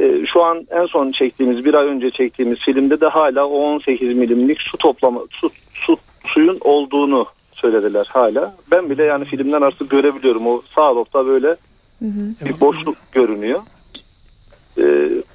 Ee, 0.01 0.27
şu 0.33 0.45
an 0.45 0.67
en 0.71 0.87
son 0.87 1.13
çektiğimiz 1.13 1.65
bir 1.65 1.75
ay 1.75 1.87
önce 1.87 2.11
çektiğimiz 2.11 2.59
filmde 2.59 3.01
de 3.01 3.07
hala 3.07 3.47
o 3.47 3.59
18 3.59 4.17
milimlik 4.17 4.61
su 4.61 4.77
toplama 4.77 5.21
su, 5.31 5.51
su 5.75 5.97
suyun 6.27 6.59
olduğunu 6.61 7.27
söylediler 7.53 8.07
hala. 8.13 8.55
Ben 8.71 8.91
bile 8.91 9.05
yani 9.05 9.25
filmden 9.25 9.63
artık 9.63 9.91
görebiliyorum. 9.91 10.47
O 10.47 10.63
sağ 10.75 10.97
lobda 10.97 11.27
böyle 11.27 11.49
hı 11.99 12.05
hı. 12.05 12.49
bir 12.49 12.61
boşluk 12.61 12.97
görünüyor. 13.13 13.61
Ee, 14.79 14.83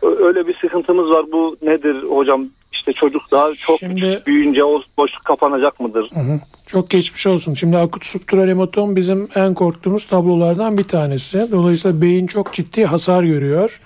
öyle 0.02 0.48
bir 0.48 0.58
sıkıntımız 0.62 1.10
var. 1.10 1.26
Bu 1.32 1.58
nedir 1.62 2.04
hocam? 2.04 2.46
İşte 2.74 2.94
çocuk 2.94 3.22
daha 3.32 3.54
çok 3.56 3.80
Şimdi, 3.80 4.24
büyüyünce 4.26 4.64
o 4.64 4.82
boşluk 4.98 5.26
kapanacak 5.26 5.80
mıdır? 5.80 6.10
Hı 6.14 6.20
hı. 6.20 6.40
Çok 6.68 6.90
geçmiş 6.90 7.28
olsun. 7.28 7.54
Şimdi 7.54 7.78
akut 7.78 8.06
subdural 8.06 8.48
hematom 8.48 8.96
bizim 8.96 9.28
en 9.36 9.54
korktuğumuz 9.54 10.06
tablolardan 10.06 10.78
bir 10.78 10.84
tanesi. 10.84 11.48
Dolayısıyla 11.52 12.02
beyin 12.02 12.28
çok 12.28 12.54
ciddi 12.54 12.86
hasar 12.86 13.24
görüyor. 13.24 13.82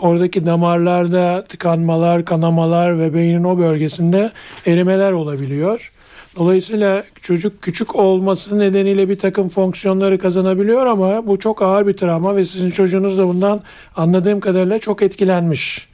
Oradaki 0.00 0.46
damarlarda 0.46 1.44
tıkanmalar, 1.48 2.24
kanamalar 2.24 2.98
ve 2.98 3.14
beynin 3.14 3.44
o 3.44 3.58
bölgesinde 3.58 4.32
erimeler 4.66 5.12
olabiliyor. 5.12 5.92
Dolayısıyla 6.36 7.04
çocuk 7.22 7.62
küçük 7.62 7.96
olması 7.96 8.58
nedeniyle 8.58 9.08
bir 9.08 9.18
takım 9.18 9.48
fonksiyonları 9.48 10.18
kazanabiliyor 10.18 10.86
ama 10.86 11.26
bu 11.26 11.38
çok 11.38 11.62
ağır 11.62 11.86
bir 11.86 11.96
travma 11.96 12.36
ve 12.36 12.44
sizin 12.44 12.70
çocuğunuz 12.70 13.18
da 13.18 13.28
bundan 13.28 13.60
anladığım 13.96 14.40
kadarıyla 14.40 14.78
çok 14.78 15.02
etkilenmiş. 15.02 15.88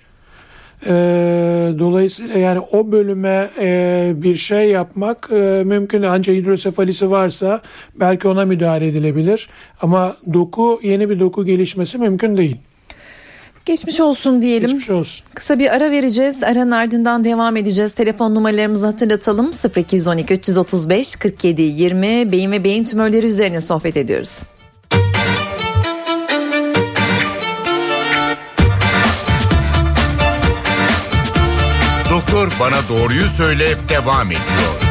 Ee, 0.86 1.72
dolayısıyla 1.78 2.38
yani 2.38 2.60
o 2.60 2.92
bölüme 2.92 3.50
e, 3.60 4.12
bir 4.16 4.34
şey 4.34 4.70
yapmak 4.70 5.28
e, 5.32 5.62
mümkün 5.64 6.02
ancak 6.02 6.36
hidrosefalisi 6.36 7.10
varsa 7.10 7.60
belki 7.94 8.28
ona 8.28 8.44
müdahale 8.44 8.86
edilebilir 8.86 9.48
ama 9.80 10.16
doku 10.32 10.80
yeni 10.82 11.10
bir 11.10 11.20
doku 11.20 11.44
gelişmesi 11.44 11.98
mümkün 11.98 12.36
değil. 12.36 12.56
Geçmiş 13.64 14.00
olsun 14.00 14.42
diyelim. 14.42 14.68
Geçmiş 14.68 14.90
olsun. 14.90 15.26
Kısa 15.34 15.58
bir 15.58 15.74
ara 15.74 15.90
vereceğiz. 15.90 16.42
Aranın 16.42 16.70
ardından 16.70 17.24
devam 17.24 17.56
edeceğiz. 17.56 17.94
Telefon 17.94 18.34
numaralarımızı 18.34 18.86
hatırlatalım. 18.86 19.50
0212 19.76 20.34
335 20.34 21.16
47 21.16 21.62
20 21.62 22.32
beyin 22.32 22.52
ve 22.52 22.64
beyin 22.64 22.84
tümörleri 22.84 23.26
üzerine 23.26 23.60
sohbet 23.60 23.96
ediyoruz. 23.96 24.38
Doktor 32.10 32.52
bana 32.60 32.88
doğruyu 32.88 33.26
söyle 33.28 33.66
devam 33.88 34.26
ediyor. 34.30 34.83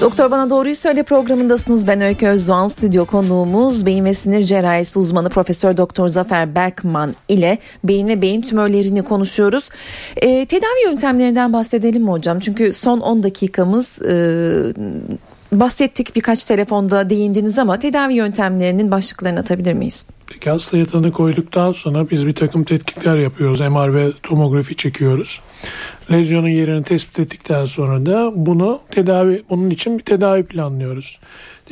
Doktor 0.00 0.30
Bana 0.30 0.50
Doğruyu 0.50 0.74
Söyle 0.74 1.02
programındasınız. 1.02 1.88
Ben 1.88 2.00
Öykü 2.00 2.26
Özdoğan. 2.26 2.66
Stüdyo 2.66 3.04
konuğumuz 3.04 3.86
beyin 3.86 4.04
ve 4.04 4.14
sinir 4.14 4.42
cerrahisi 4.42 4.98
uzmanı 4.98 5.28
Profesör 5.28 5.76
Doktor 5.76 6.08
Zafer 6.08 6.54
Berkman 6.54 7.14
ile 7.28 7.58
beyin 7.84 8.08
ve 8.08 8.22
beyin 8.22 8.42
tümörlerini 8.42 9.02
konuşuyoruz. 9.02 9.70
E, 10.16 10.46
tedavi 10.46 10.84
yöntemlerinden 10.84 11.52
bahsedelim 11.52 12.02
mi 12.02 12.10
hocam? 12.10 12.40
Çünkü 12.40 12.72
son 12.72 13.00
10 13.00 13.22
dakikamız 13.22 14.02
e, 14.02 14.14
bahsettik 15.52 16.16
birkaç 16.16 16.44
telefonda 16.44 17.10
değindiniz 17.10 17.58
ama 17.58 17.78
tedavi 17.78 18.14
yöntemlerinin 18.14 18.90
başlıklarını 18.90 19.40
atabilir 19.40 19.72
miyiz? 19.72 20.06
Peki 20.32 20.50
hasta 20.50 20.78
yatağını 20.78 21.12
koyduktan 21.12 21.72
sonra 21.72 22.10
biz 22.10 22.26
bir 22.26 22.34
takım 22.34 22.64
tetkikler 22.64 23.16
yapıyoruz. 23.16 23.60
MR 23.60 23.94
ve 23.94 24.12
tomografi 24.22 24.76
çekiyoruz. 24.76 25.40
Lezyonun 26.10 26.48
yerini 26.48 26.82
tespit 26.82 27.18
ettikten 27.18 27.64
sonra 27.64 28.06
da 28.06 28.32
bunu 28.34 28.80
tedavi 28.90 29.42
bunun 29.50 29.70
için 29.70 29.98
bir 29.98 30.02
tedavi 30.02 30.42
planlıyoruz. 30.42 31.18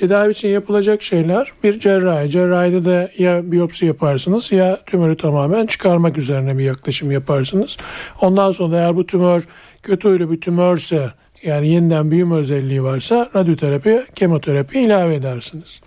Tedavi 0.00 0.30
için 0.30 0.48
yapılacak 0.48 1.02
şeyler 1.02 1.52
bir 1.64 1.80
cerrahi. 1.80 2.30
Cerrahide 2.30 2.84
de 2.84 3.12
ya 3.18 3.52
biyopsi 3.52 3.86
yaparsınız 3.86 4.52
ya 4.52 4.80
tümörü 4.86 5.16
tamamen 5.16 5.66
çıkarmak 5.66 6.18
üzerine 6.18 6.58
bir 6.58 6.64
yaklaşım 6.64 7.10
yaparsınız. 7.10 7.76
Ondan 8.20 8.52
sonra 8.52 8.76
eğer 8.76 8.96
bu 8.96 9.06
tümör 9.06 9.42
kötü 9.82 10.08
huylu 10.08 10.30
bir 10.30 10.40
tümörse 10.40 11.10
yani 11.42 11.68
yeniden 11.68 12.10
büyüme 12.10 12.34
özelliği 12.34 12.82
varsa 12.82 13.30
radyoterapi, 13.34 14.04
kemoterapi 14.14 14.80
ilave 14.80 15.14
edersiniz. 15.14 15.80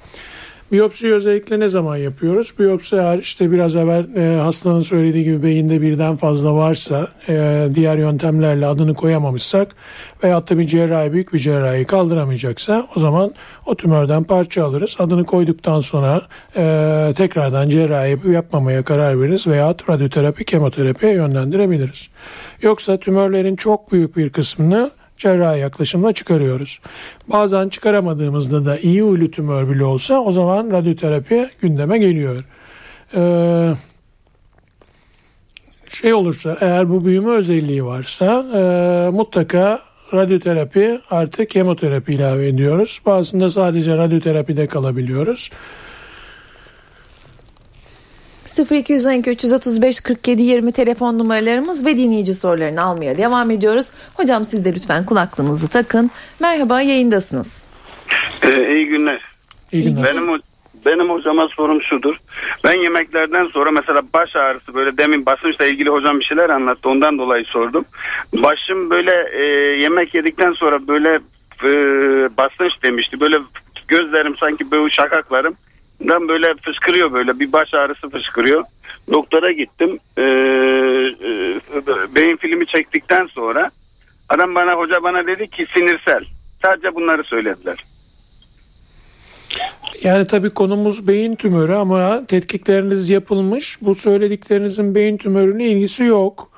Biyopsi 0.71 1.13
özellikle 1.13 1.59
ne 1.59 1.69
zaman 1.69 1.97
yapıyoruz? 1.97 2.53
Biyopsi 2.59 2.95
eğer 2.95 3.17
işte 3.17 3.51
biraz 3.51 3.75
evvel 3.75 4.15
e, 4.15 4.37
hastanın 4.37 4.81
söylediği 4.81 5.23
gibi 5.23 5.43
beyinde 5.43 5.81
birden 5.81 6.15
fazla 6.15 6.55
varsa 6.55 7.07
e, 7.29 7.67
diğer 7.75 7.97
yöntemlerle 7.97 8.65
adını 8.65 8.93
koyamamışsak 8.93 9.75
veyahut 10.23 10.49
da 10.49 10.57
bir 10.57 10.67
cerrahi 10.67 11.13
büyük 11.13 11.33
bir 11.33 11.39
cerrahi 11.39 11.85
kaldıramayacaksa 11.85 12.87
o 12.95 12.99
zaman 12.99 13.31
o 13.65 13.75
tümörden 13.75 14.23
parça 14.23 14.65
alırız. 14.65 14.95
Adını 14.99 15.25
koyduktan 15.25 15.79
sonra 15.79 16.21
e, 16.55 17.13
tekrardan 17.17 17.69
cerrahi 17.69 18.31
yapmamaya 18.31 18.83
karar 18.83 19.21
veririz 19.21 19.47
veyahut 19.47 19.89
radyoterapi, 19.89 20.45
kemoterapiye 20.45 21.13
yönlendirebiliriz. 21.13 22.09
Yoksa 22.61 22.97
tümörlerin 22.97 23.55
çok 23.55 23.91
büyük 23.91 24.17
bir 24.17 24.29
kısmını 24.29 24.91
cerrahi 25.17 25.59
yaklaşımla 25.59 26.11
çıkarıyoruz. 26.13 26.79
Bazen 27.27 27.69
çıkaramadığımızda 27.69 28.65
da 28.65 28.77
iyi 28.77 29.01
huylu 29.01 29.31
tümör 29.31 29.69
bile 29.69 29.83
olsa 29.83 30.19
o 30.19 30.31
zaman 30.31 30.71
radyoterapi 30.71 31.49
gündeme 31.61 31.97
geliyor. 31.97 32.39
Ee, 33.15 33.73
şey 35.89 36.13
olursa 36.13 36.57
eğer 36.61 36.89
bu 36.89 37.05
büyüme 37.05 37.29
özelliği 37.29 37.85
varsa 37.85 38.45
e, 38.55 38.61
mutlaka 39.09 39.79
radyoterapi 40.13 40.99
artı 41.09 41.45
kemoterapi 41.45 42.11
ilave 42.11 42.47
ediyoruz. 42.47 43.01
Bazısında 43.05 43.49
sadece 43.49 43.97
radyoterapide 43.97 44.67
kalabiliyoruz. 44.67 45.49
0212 48.59 49.29
335 49.29 50.01
47 50.01 50.41
20 50.41 50.71
telefon 50.71 51.19
numaralarımız 51.19 51.85
ve 51.85 51.97
dinleyici 51.97 52.33
sorularını 52.33 52.83
almaya 52.83 53.17
devam 53.17 53.51
ediyoruz. 53.51 53.91
Hocam 54.13 54.45
siz 54.45 54.65
de 54.65 54.73
lütfen 54.73 55.05
kulaklığınızı 55.05 55.69
takın. 55.69 56.11
Merhaba 56.39 56.81
yayındasınız. 56.81 57.65
Ee, 58.43 58.75
iyi 58.75 58.85
günler. 58.87 59.21
İyi 59.71 59.83
günler. 59.83 60.03
Benim 60.03 60.41
benim 60.85 61.09
hocama 61.09 61.47
sorum 61.47 61.81
şudur. 61.81 62.15
Ben 62.63 62.83
yemeklerden 62.83 63.45
sonra 63.45 63.71
mesela 63.71 64.01
baş 64.13 64.35
ağrısı 64.35 64.73
böyle 64.73 64.97
demin 64.97 65.25
basınçla 65.25 65.65
ilgili 65.65 65.89
hocam 65.89 66.19
bir 66.19 66.25
şeyler 66.25 66.49
anlattı. 66.49 66.89
Ondan 66.89 67.17
dolayı 67.17 67.45
sordum. 67.45 67.85
Başım 68.33 68.89
böyle 68.89 69.29
e, 69.33 69.43
yemek 69.81 70.15
yedikten 70.15 70.53
sonra 70.53 70.87
böyle 70.87 71.19
e, 71.63 71.69
basınç 72.37 72.83
demişti. 72.83 73.19
Böyle 73.19 73.37
gözlerim 73.87 74.37
sanki 74.37 74.71
böyle 74.71 74.89
şakaklarım 74.89 75.55
ben 76.01 76.27
böyle 76.27 76.53
fışkırıyor 76.61 77.13
böyle 77.13 77.39
bir 77.39 77.51
baş 77.51 77.73
ağrısı 77.73 78.09
fışkırıyor. 78.09 78.63
Doktora 79.13 79.51
gittim. 79.51 79.99
Ee, 80.17 80.21
e, 80.21 82.15
beyin 82.15 82.37
filmi 82.37 82.67
çektikten 82.67 83.27
sonra 83.27 83.71
adam 84.29 84.55
bana 84.55 84.73
hoca 84.73 85.03
bana 85.03 85.27
dedi 85.27 85.47
ki 85.47 85.67
sinirsel. 85.73 86.23
Sadece 86.61 86.95
bunları 86.95 87.23
söylediler. 87.23 87.77
Yani 90.03 90.27
tabii 90.27 90.49
konumuz 90.49 91.07
beyin 91.07 91.35
tümörü 91.35 91.73
ama 91.73 92.25
tetkikleriniz 92.25 93.09
yapılmış. 93.09 93.77
Bu 93.81 93.95
söylediklerinizin 93.95 94.95
beyin 94.95 95.17
tümörüne 95.17 95.65
ilgisi 95.65 96.03
yok. 96.03 96.51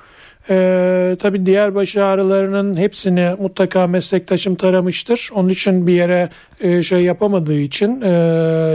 Ee, 0.48 1.16
tabii 1.20 1.46
diğer 1.46 1.74
baş 1.74 1.96
ağrılarının 1.96 2.76
hepsini 2.76 3.30
mutlaka 3.38 3.86
meslektaşım 3.86 4.54
taramıştır. 4.54 5.30
Onun 5.34 5.48
için 5.48 5.86
bir 5.86 5.92
yere 5.92 6.28
e, 6.60 6.82
şey 6.82 7.00
yapamadığı 7.02 7.60
için, 7.60 8.00
e, 8.00 8.08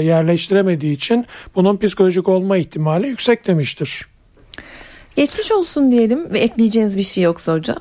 yerleştiremediği 0.03 0.93
için 0.93 1.25
bunun 1.55 1.77
psikolojik 1.77 2.29
olma 2.29 2.57
ihtimali 2.57 3.07
yüksek 3.07 3.47
demiştir. 3.47 4.05
Geçmiş 5.15 5.51
olsun 5.51 5.91
diyelim 5.91 6.33
ve 6.33 6.39
ekleyeceğiniz 6.39 6.97
bir 6.97 7.03
şey 7.03 7.23
yoksa 7.23 7.53
hocam. 7.53 7.77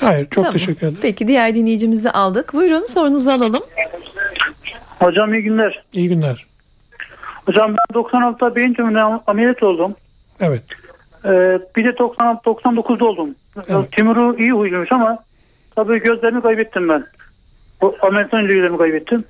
Hayır 0.00 0.24
çok 0.24 0.34
Tamam. 0.34 0.52
teşekkür 0.52 0.86
ederim. 0.86 0.98
Peki 1.02 1.28
diğer 1.28 1.54
dinleyicimizi 1.54 2.10
aldık. 2.10 2.54
Buyurun 2.54 2.84
sorunuzu 2.84 3.30
alalım. 3.30 3.62
Hocam 4.98 5.34
iyi 5.34 5.42
günler. 5.42 5.82
İyi 5.92 6.08
günler. 6.08 6.46
Hocam 7.46 7.76
ben 7.76 8.00
96'da 8.00 8.56
beyin 8.56 8.74
tümörüne 8.74 9.02
ameliyat 9.26 9.62
oldum. 9.62 9.94
Evet. 10.40 10.62
Ee, 11.28 11.58
bir 11.76 11.84
de 11.84 11.98
96 11.98 12.50
99'da 12.50 13.04
oldum. 13.04 13.34
Evet. 13.68 13.92
Timur'u 13.92 14.38
iyi 14.38 14.52
huyluymuş 14.52 14.92
ama 14.92 15.18
tabii 15.76 15.98
gözlerimi 15.98 16.42
kaybettim 16.42 16.88
ben. 16.88 17.04
Ameliyattan 18.02 18.40
önce 18.40 18.54
gözlerimi 18.54 18.78
kaybettim. 18.78 19.24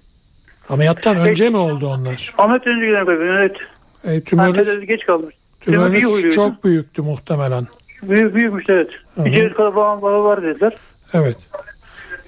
Ameliyattan 0.68 1.16
önce 1.16 1.50
mi 1.50 1.56
oldu 1.56 1.86
onlar? 1.86 2.34
Ameliyattan 2.38 2.72
önce 2.72 2.86
gözlerimi 2.86 3.04
kaybettim. 3.06 3.66
Evet. 4.04 4.22
E, 4.22 4.24
tümörünüz, 4.24 4.86
geç 4.86 5.06
kalmış. 5.06 5.34
Tümörünüz 5.60 6.34
çok 6.34 6.64
büyüktü 6.64 7.02
muhtemelen. 7.02 7.62
Büyük, 8.02 8.34
büyükmüş 8.34 8.64
evet. 8.68 8.90
Hı 9.14 9.22
hı. 9.22 9.24
Bir 9.24 9.36
ceviz 9.36 9.52
kadar 9.52 9.74
falan 9.74 10.02
var, 10.02 10.12
var 10.12 10.42
dediler. 10.42 10.76
Evet. 11.12 11.36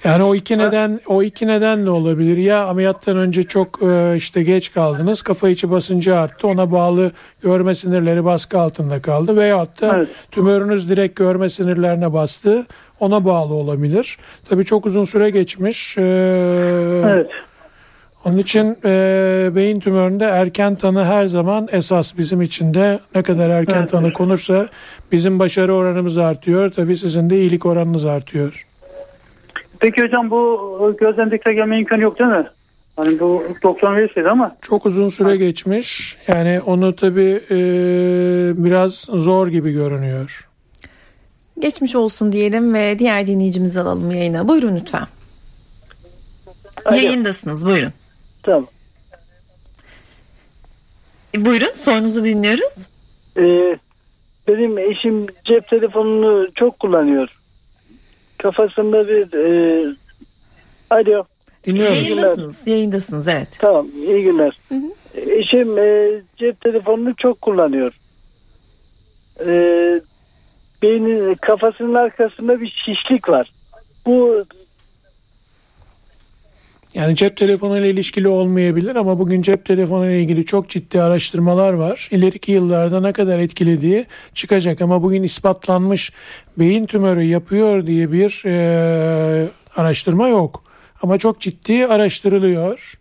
Yani 0.03 0.23
o 0.23 0.35
iki 0.35 0.57
neden 0.57 0.99
o 1.07 1.23
iki 1.23 1.47
nedenle 1.47 1.89
olabilir. 1.89 2.37
Ya 2.37 2.65
ameliyattan 2.67 3.17
önce 3.17 3.43
çok 3.43 3.83
e, 3.83 4.13
işte 4.15 4.43
geç 4.43 4.73
kaldınız. 4.73 5.21
Kafa 5.21 5.49
içi 5.49 5.71
basıncı 5.71 6.17
arttı. 6.17 6.47
Ona 6.47 6.71
bağlı 6.71 7.11
görme 7.43 7.75
sinirleri 7.75 8.25
baskı 8.25 8.59
altında 8.59 9.01
kaldı. 9.01 9.35
Veyahut 9.37 9.81
da 9.81 9.95
Evet. 9.97 10.07
tümörünüz 10.31 10.89
direkt 10.89 11.15
görme 11.15 11.49
sinirlerine 11.49 12.13
bastı. 12.13 12.65
Ona 12.99 13.25
bağlı 13.25 13.53
olabilir. 13.53 14.17
Tabii 14.49 14.65
çok 14.65 14.85
uzun 14.85 15.05
süre 15.05 15.29
geçmiş. 15.29 15.97
E, 15.97 16.01
Evet. 17.05 17.27
Onun 18.25 18.37
için 18.37 18.77
e, 18.85 19.49
beyin 19.55 19.79
tümöründe 19.79 20.25
erken 20.25 20.75
tanı 20.75 21.05
her 21.05 21.25
zaman 21.25 21.67
esas 21.71 22.17
bizim 22.17 22.41
için 22.41 22.73
de 22.73 22.99
ne 23.15 23.23
kadar 23.23 23.49
erken 23.49 23.79
Evet, 23.79 23.91
tanı 23.91 24.13
konursa 24.13 24.67
bizim 25.11 25.39
başarı 25.39 25.73
oranımız 25.73 26.17
artıyor. 26.17 26.69
Tabii 26.69 26.95
sizin 26.95 27.29
de 27.29 27.37
iyilik 27.41 27.65
oranınız 27.65 28.05
artıyor. 28.05 28.67
Peki 29.81 30.01
hocam 30.01 30.31
bu 30.31 30.97
gözden 30.99 31.29
tekrar 31.29 31.51
gelme 31.51 31.79
imkanı 31.79 32.01
yok 32.01 32.19
değil 32.19 32.29
mi? 32.29 32.47
Hani 32.95 33.19
bu 33.19 33.43
doktor 33.63 33.95
verirseydi 33.95 34.29
ama 34.29 34.55
Çok 34.61 34.85
uzun 34.85 35.09
süre 35.09 35.37
geçmiş. 35.37 36.17
Yani 36.27 36.61
onu 36.65 36.95
tabii 36.95 37.41
e, 37.51 37.57
biraz 38.63 38.93
zor 39.13 39.47
gibi 39.47 39.71
görünüyor. 39.71 40.47
Geçmiş 41.59 41.95
olsun 41.95 42.31
diyelim 42.31 42.73
ve 42.73 42.99
diğer 42.99 43.27
dinleyicimizi 43.27 43.81
alalım 43.81 44.11
yayına. 44.11 44.47
Buyurun 44.47 44.75
lütfen. 44.75 45.05
Yayındasınız 46.91 47.65
buyurun. 47.65 47.93
Tamam. 48.43 48.67
E, 51.35 51.45
Buyurun 51.45 51.73
sorunuzu 51.73 52.23
dinliyoruz. 52.25 52.87
Ee, 53.37 53.77
benim 54.47 54.77
eşim 54.77 55.27
cep 55.45 55.67
telefonunu 55.67 56.47
çok 56.55 56.79
kullanıyor. 56.79 57.29
Kafasında 58.41 59.07
bir 59.07 59.33
e, 59.33 59.95
alo. 60.89 61.23
Dinliyoruz. 61.65 61.95
Yayındasınız. 61.95 62.67
Yayındasınız 62.67 63.27
evet. 63.27 63.47
Tamam 63.59 63.87
iyi 63.95 64.23
günler. 64.23 64.59
Eşim 65.15 65.77
e, 65.77 66.09
cep 66.37 66.61
telefonunu 66.61 67.15
çok 67.15 67.41
kullanıyor. 67.41 67.93
E, 69.45 69.51
beynin 70.81 71.35
kafasının 71.35 71.93
arkasında 71.93 72.61
bir 72.61 72.83
şişlik 72.85 73.29
var. 73.29 73.51
Bu 74.05 74.45
Yani 76.93 77.15
cep 77.15 77.37
telefonu 77.37 77.79
ile 77.79 77.89
ilişkili 77.89 78.27
olmayabilir 78.27 78.95
ama 78.95 79.19
bugün 79.19 79.41
cep 79.41 79.65
telefonu 79.65 80.05
ile 80.05 80.21
ilgili 80.21 80.45
çok 80.45 80.69
ciddi 80.69 81.01
araştırmalar 81.01 81.73
var. 81.73 82.09
İleriki 82.11 82.51
yıllarda 82.51 83.01
ne 83.01 83.13
kadar 83.13 83.39
etkilediği 83.39 84.05
çıkacak 84.33 84.81
ama 84.81 85.03
bugün 85.03 85.23
ispatlanmış 85.23 86.13
beyin 86.57 86.85
tümörü 86.85 87.21
yapıyor 87.21 87.87
diye 87.87 88.11
bir 88.11 88.43
e, 88.45 89.47
araştırma 89.75 90.27
yok. 90.27 90.63
Ama 91.01 91.17
çok 91.17 91.39
ciddi 91.39 91.87
araştırılıyor. 91.87 93.00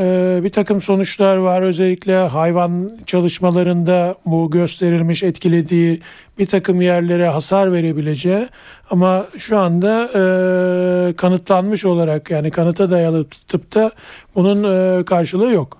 E, 0.00 0.40
bir 0.44 0.50
takım 0.50 0.80
sonuçlar 0.80 1.36
var. 1.36 1.62
Özellikle 1.62 2.16
hayvan 2.16 2.90
çalışmalarında 3.06 4.14
bu 4.26 4.50
gösterilmiş 4.50 5.22
etkilediği 5.22 6.00
bir 6.38 6.46
takım 6.46 6.80
yerlere 6.80 7.28
hasar 7.28 7.72
verebileceği 7.72 8.48
ama 8.90 9.26
şu 9.38 9.58
anda 9.58 10.04
e, 10.04 11.12
kanıtlanmış 11.12 11.84
olarak 11.84 12.30
yani 12.30 12.50
kanıta 12.50 12.90
dayalı 12.90 13.26
tıpta 13.48 13.90
bunun 14.34 14.64
e, 14.64 15.04
karşılığı 15.04 15.50
yok. 15.52 15.78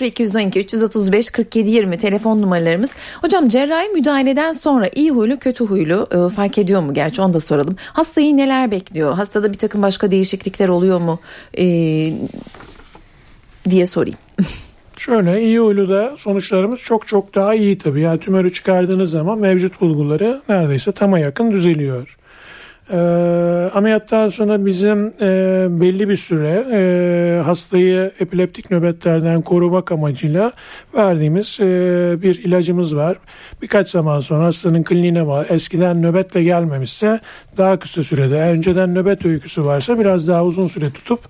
0212 0.00 0.60
335 0.60 1.30
47 1.30 1.70
20 1.70 1.98
telefon 1.98 2.42
numaralarımız. 2.42 2.90
Hocam 3.20 3.48
cerrahi 3.48 3.88
müdahaleden 3.88 4.52
sonra 4.52 4.88
iyi 4.94 5.10
huylu 5.10 5.38
kötü 5.38 5.64
huylu 5.64 6.06
e, 6.12 6.34
fark 6.34 6.58
ediyor 6.58 6.82
mu? 6.82 6.94
Gerçi 6.94 7.22
onu 7.22 7.34
da 7.34 7.40
soralım. 7.40 7.76
Hastayı 7.78 8.36
neler 8.36 8.70
bekliyor? 8.70 9.14
Hastada 9.14 9.52
bir 9.52 9.58
takım 9.58 9.82
başka 9.82 10.10
değişiklikler 10.10 10.68
oluyor 10.68 11.00
mu? 11.00 11.20
E, 11.58 11.64
diye 13.70 13.86
sorayım. 13.86 14.18
Şöyle 14.96 15.42
iyi 15.42 15.58
huyluda 15.58 16.16
sonuçlarımız 16.16 16.80
çok 16.80 17.06
çok 17.06 17.34
daha 17.34 17.54
iyi 17.54 17.78
tabii. 17.78 18.00
Yani 18.00 18.20
tümörü 18.20 18.52
çıkardığınız 18.52 19.10
zaman 19.10 19.38
mevcut 19.38 19.80
bulguları 19.80 20.42
neredeyse 20.48 20.92
tama 20.92 21.18
yakın 21.18 21.50
düzeliyor. 21.50 22.16
Ee, 22.90 23.70
ameliyattan 23.74 24.28
sonra 24.28 24.66
bizim 24.66 25.06
e, 25.20 25.66
belli 25.70 26.08
bir 26.08 26.16
süre 26.16 26.64
e, 26.72 27.42
hastayı 27.42 28.12
epileptik 28.20 28.70
nöbetlerden 28.70 29.40
korumak 29.42 29.92
amacıyla 29.92 30.52
verdiğimiz 30.94 31.58
e, 31.60 31.64
bir 32.22 32.44
ilacımız 32.44 32.96
var. 32.96 33.16
Birkaç 33.62 33.88
zaman 33.88 34.20
sonra 34.20 34.44
hastanın 34.44 34.82
kliniğine 34.82 35.26
bağlı. 35.26 35.46
Eskiden 35.48 36.02
nöbetle 36.02 36.42
gelmemişse 36.42 37.20
daha 37.56 37.78
kısa 37.78 38.02
sürede, 38.02 38.40
önceden 38.40 38.94
nöbet 38.94 39.26
öyküsü 39.26 39.64
varsa 39.64 39.98
biraz 39.98 40.28
daha 40.28 40.44
uzun 40.44 40.66
süre 40.66 40.90
tutup 40.90 41.20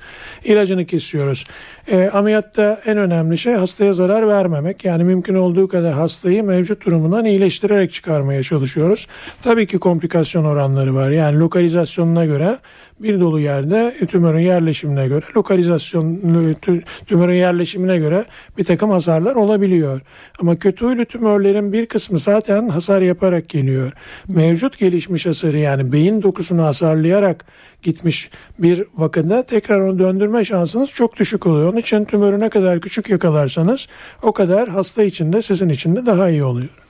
ilacını 0.45 0.85
kesiyoruz. 0.87 1.47
E, 1.91 2.09
ameliyatta 2.09 2.81
en 2.87 2.99
önemli 2.99 3.39
şey 3.39 3.55
hastaya 3.55 3.93
zarar 3.93 4.29
vermemek. 4.29 4.85
Yani 4.85 5.05
mümkün 5.05 5.35
olduğu 5.35 5.69
kadar 5.69 5.95
hastayı 5.95 6.45
mevcut 6.45 6.87
durumundan 6.87 7.25
iyileştirerek 7.25 7.93
çıkarmaya 7.93 8.43
çalışıyoruz. 8.43 9.07
Tabii 9.43 9.67
ki 9.67 9.79
komplikasyon 9.79 10.45
oranları 10.45 10.95
var. 10.95 11.11
Yani 11.11 11.39
lokalizasyonuna 11.39 12.25
göre 12.25 12.59
bir 13.03 13.21
dolu 13.21 13.41
yerde 13.41 13.95
tümörün 14.07 14.41
yerleşimine 14.41 15.09
göre 15.09 15.25
lokalizasyon 15.37 16.17
tü- 16.63 16.83
tümörün 17.07 17.35
yerleşimine 17.35 17.99
göre 17.99 18.25
bir 18.59 18.65
takım 18.65 18.91
hasarlar 18.91 19.35
olabiliyor. 19.35 20.01
Ama 20.41 20.57
kötü 20.57 20.87
huylu 20.87 21.05
tümörlerin 21.05 21.73
bir 21.73 21.87
kısmı 21.87 22.19
zaten 22.19 22.69
hasar 22.69 23.03
yaparak 23.03 23.49
geliyor. 23.49 23.93
Mevcut 24.29 24.79
gelişmiş 24.79 25.27
hasarı 25.27 25.59
yani 25.59 25.93
beyin 25.93 26.23
dokusunu 26.23 26.63
hasarlayarak 26.65 27.45
gitmiş 27.83 28.31
bir 28.59 28.85
vakada 28.95 29.43
tekrar 29.43 29.81
onu 29.81 29.99
döndürme 29.99 30.45
şansınız 30.45 30.91
çok 30.91 31.19
düşük 31.19 31.47
oluyor. 31.47 31.69
Onun 31.69 31.77
için 31.81 32.05
tümörü 32.05 32.41
ne 32.41 32.49
kadar 32.49 32.81
küçük 32.81 33.09
yakalarsanız 33.11 33.87
o 34.23 34.33
kadar 34.33 34.69
hasta 34.69 35.03
için 35.03 35.33
de 35.33 35.43
sizin 35.43 35.69
için 35.69 35.97
de 35.97 36.07
daha 36.07 36.29
iyi 36.31 36.45
oluyor. 36.45 36.82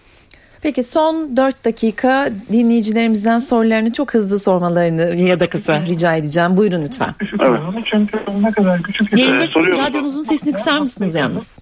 Peki 0.63 0.83
son 0.83 1.37
4 1.37 1.65
dakika 1.65 2.29
dinleyicilerimizden 2.53 3.39
sorularını 3.39 3.93
çok 3.93 4.15
hızlı 4.15 4.39
sormalarını 4.39 5.21
ya 5.21 5.41
da 5.41 5.49
kısa 5.49 5.81
rica 5.87 6.15
edeceğim. 6.17 6.57
Buyurun 6.57 6.83
lütfen. 6.85 7.15
Evet. 7.41 7.61
Çünkü 7.91 8.19
ne 8.43 8.53
kadar 8.53 8.83
küçük 8.83 9.13
Yayındasınız. 9.19 9.51
soruyorum. 9.51 9.83
Radyonuzun 9.85 10.23
sesini 10.23 10.53
kısar 10.53 10.79
mısınız 10.79 11.15
yalnız? 11.15 11.59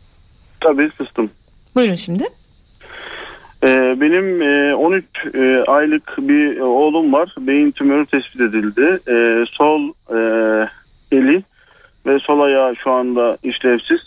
Tabii 0.61 0.91
sıstım. 0.99 1.31
Buyurun 1.77 1.95
şimdi. 1.95 2.25
Ee, 3.65 3.97
benim 4.01 4.43
e, 4.43 4.75
13 4.75 5.05
e, 5.35 5.65
aylık 5.69 6.19
bir 6.19 6.61
oğlum 6.61 7.13
var. 7.13 7.35
Beyin 7.39 7.71
tümörü 7.71 8.07
tespit 8.07 8.41
edildi. 8.41 9.01
E, 9.09 9.45
sol 9.53 9.89
e, 10.11 10.19
eli 11.13 11.43
ve 12.07 12.19
sol 12.19 12.41
ayağı 12.41 12.77
şu 12.77 12.91
anda 12.91 13.39
işlevsiz. 13.43 14.01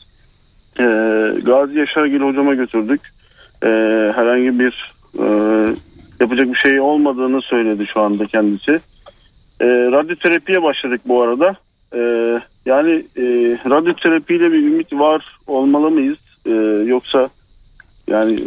Gazi 1.45 1.77
Yaşargil 1.79 2.19
hocama 2.19 2.53
götürdük. 2.53 3.01
E, 3.63 3.67
herhangi 4.15 4.60
bir 4.60 4.93
e, 5.19 5.26
yapacak 6.19 6.47
bir 6.52 6.56
şey 6.58 6.80
olmadığını 6.80 7.41
söyledi 7.41 7.86
şu 7.93 8.02
anda 8.02 8.28
kendisi. 8.28 8.71
E, 9.62 9.65
radyoterapiye 9.67 10.63
başladık 10.63 11.02
bu 11.06 11.21
arada. 11.21 11.56
E, 11.95 11.99
yani 12.65 12.91
e, 13.17 13.23
radyoterapiyle 13.69 14.52
bir 14.52 14.58
ümit 14.67 14.93
var 14.93 15.38
olmalı 15.47 15.91
mıyız? 15.91 16.17
E, 16.45 16.52
yoksa 16.88 17.30
yani 18.08 18.39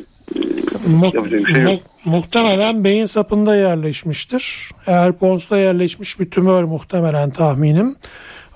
Mu- 0.87 1.11
Yapacak 1.14 1.46
bir 1.46 1.52
şey 1.52 1.62
yok. 1.62 1.72
mu- 1.72 1.79
muhtemelen 2.16 2.85
beyin 2.85 3.07
sapında 3.07 3.57
yerleşmiştir. 3.57 4.70
Eğer 4.87 5.12
ponsta 5.12 5.57
yerleşmiş 5.59 6.20
bir 6.20 6.31
tümör 6.31 6.64
muhtemelen 6.64 7.31
tahminim. 7.31 7.96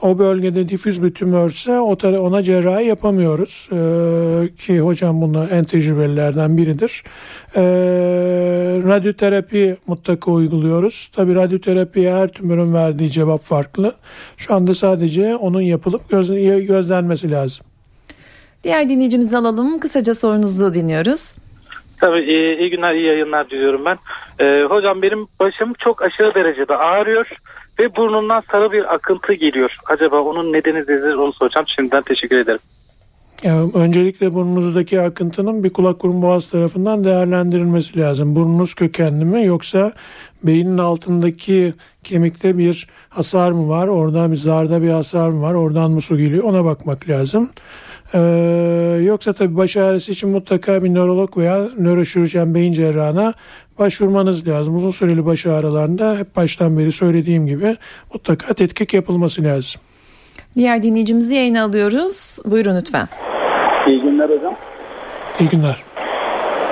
O 0.03 0.19
bölgede 0.19 0.69
difüz 0.69 1.03
bir 1.03 1.15
tümörse 1.15 1.81
o 1.81 1.97
ona 2.19 2.43
cerrahi 2.43 2.85
yapamıyoruz. 2.85 3.69
Ee, 3.73 4.49
ki 4.57 4.81
hocam 4.81 5.23
bunlar 5.23 5.51
en 5.51 5.65
tecrübelilerden 5.65 6.57
biridir. 6.57 7.03
Ee, 7.57 7.63
radyoterapi 8.87 9.77
mutlaka 9.87 10.31
uyguluyoruz. 10.31 11.11
Tabi 11.17 11.35
radyoterapiye 11.35 12.15
her 12.15 12.29
tümörün 12.29 12.75
verdiği 12.75 13.11
cevap 13.11 13.45
farklı. 13.45 13.95
Şu 14.37 14.55
anda 14.55 14.75
sadece 14.75 15.37
onun 15.37 15.61
yapılıp 15.61 16.11
göz- 16.11 16.67
gözlenmesi 16.67 17.31
lazım. 17.31 17.67
Diğer 18.65 18.89
dinleyicimizi 18.89 19.37
alalım. 19.37 19.81
Kısaca 19.81 20.15
sorunuzu 20.15 20.75
dinliyoruz. 20.75 21.37
Tabii 22.01 22.21
iyi, 22.21 22.59
iyi 22.59 22.71
günler, 22.71 22.95
iyi 22.95 23.07
yayınlar 23.07 23.51
diliyorum 23.51 23.85
ben. 23.85 23.99
Ee, 24.41 24.65
hocam 24.65 25.03
benim 25.03 25.27
başım 25.41 25.73
çok 25.79 26.03
aşırı 26.03 26.35
derecede 26.35 26.77
ağrıyor 26.77 27.27
ve 27.81 27.97
burnumdan 27.97 28.43
sarı 28.53 28.73
bir 28.73 28.95
akıntı 28.95 29.33
geliyor. 29.33 29.77
Acaba 29.87 30.21
onun 30.21 30.53
nedeni 30.53 30.79
nedir 30.79 31.15
onu 31.15 31.33
soracağım. 31.33 31.67
Şimdiden 31.77 32.03
teşekkür 32.03 32.37
ederim. 32.37 32.61
Öncelikle 33.75 34.35
burnunuzdaki 34.35 35.01
akıntının 35.01 35.65
bir 35.65 35.71
kulak 35.71 36.03
burun 36.03 36.23
boğaz 36.23 36.51
tarafından 36.51 37.05
değerlendirilmesi 37.05 37.99
lazım. 37.99 38.37
Burnunuz 38.37 38.75
kökenli 38.75 39.25
mi 39.25 39.45
yoksa 39.45 39.93
beynin 40.43 40.79
altındaki 40.79 41.75
kemikte 42.05 42.59
bir 42.59 42.87
hasar 43.09 43.53
mı 43.53 43.69
var? 43.69 43.89
Orada 43.89 44.33
bir 44.33 44.37
zarda 44.37 44.83
bir 44.83 44.91
hasar 44.91 45.31
mı 45.31 45.43
var? 45.43 45.55
Oradan 45.55 45.91
mı 45.91 46.01
su 46.01 46.19
geliyor? 46.19 46.45
Ona 46.45 46.65
bakmak 46.65 47.09
lazım. 47.09 47.51
Ee, 48.15 48.21
yoksa 49.03 49.33
tabii 49.33 49.57
baş 49.57 49.77
ağrısı 49.77 50.13
için 50.13 50.31
mutlaka 50.31 50.85
bir 50.85 50.95
nörolog 50.95 51.37
veya 51.37 51.69
nöroşirurjen 51.79 52.55
beyin 52.55 52.73
cerrahına 52.73 53.35
başvurmanız 53.81 54.49
lazım. 54.49 54.75
Uzun 54.75 54.91
süreli 54.91 55.27
baş 55.27 55.47
ağrılarında 55.47 56.17
hep 56.19 56.37
baştan 56.37 56.79
beri 56.79 56.93
söylediğim 56.93 57.47
gibi 57.47 57.77
mutlaka 58.15 58.55
tetkik 58.55 58.95
yapılması 58.95 59.45
lazım. 59.45 59.81
Diğer 60.57 60.83
dinleyicimizi 60.83 61.35
yayına 61.35 61.65
alıyoruz. 61.65 62.39
Buyurun 62.45 62.77
lütfen. 62.77 63.07
İyi 63.87 64.01
günler 64.01 64.31
hocam. 64.31 64.57
İyi 65.41 65.49
günler. 65.49 65.85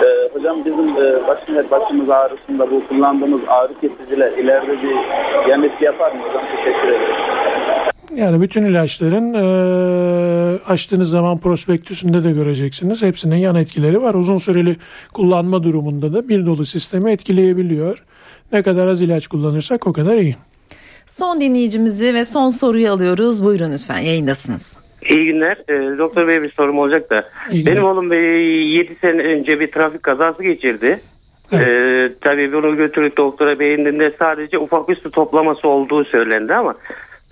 Ee, 0.05 0.29
hocam 0.35 0.65
bizim 0.65 0.89
e, 0.89 1.27
başım, 1.27 1.71
başımız 1.71 2.11
ağrısında 2.11 2.71
bu 2.71 2.89
kullandığımız 2.89 3.41
ağrı 3.49 3.73
kesiciler 3.81 4.33
ileride 4.33 4.83
bir 4.83 4.95
yan 5.51 5.71
yapar 5.81 6.13
mı 6.13 6.23
hocam? 6.23 6.43
Teşekkür 6.57 6.89
ederim. 6.89 7.38
Yani 8.17 8.41
bütün 8.41 8.65
ilaçların 8.65 9.35
e, 9.35 10.59
açtığınız 10.69 11.11
zaman 11.11 11.39
prospektüsünde 11.39 12.25
de 12.25 12.33
göreceksiniz. 12.33 13.03
Hepsinin 13.03 13.37
yan 13.37 13.55
etkileri 13.55 14.03
var. 14.03 14.15
Uzun 14.15 14.39
süreli 14.39 14.77
kullanma 15.15 15.63
durumunda 15.63 16.13
da 16.13 16.29
bir 16.29 16.47
dolu 16.47 16.65
sistemi 16.65 17.11
etkileyebiliyor. 17.11 18.05
Ne 18.53 18.63
kadar 18.63 18.87
az 18.87 19.03
ilaç 19.03 19.27
kullanırsak 19.27 19.87
o 19.87 19.93
kadar 19.93 20.17
iyi. 20.17 20.37
Son 21.07 21.41
dinleyicimizi 21.41 22.15
ve 22.15 22.25
son 22.25 22.51
soruyu 22.51 22.91
alıyoruz. 22.91 23.45
Buyurun 23.45 23.73
lütfen 23.73 23.99
yayındasınız. 23.99 24.77
İyi 25.11 25.25
günler. 25.25 25.57
Ee, 25.69 25.99
doktor 25.99 26.29
Bey 26.29 26.43
bir 26.43 26.53
sorum 26.53 26.79
olacak 26.79 27.11
da. 27.11 27.29
İyi 27.51 27.67
Benim 27.67 27.85
oğlum 27.85 28.13
7 28.13 28.97
sene 29.01 29.23
önce 29.23 29.61
bir 29.61 29.73
trafik 29.73 30.03
kazası 30.03 30.43
geçirdi. 30.43 31.01
Ee, 31.53 32.13
tabii 32.21 32.53
bunu 32.53 32.77
götürüp 32.77 33.17
doktora 33.17 33.59
beğendiğinde 33.59 34.15
sadece 34.19 34.59
ufak 34.59 34.89
bir 34.89 34.97
su 34.97 35.11
toplaması 35.11 35.69
olduğu 35.69 36.05
söylendi 36.05 36.55
ama 36.55 36.75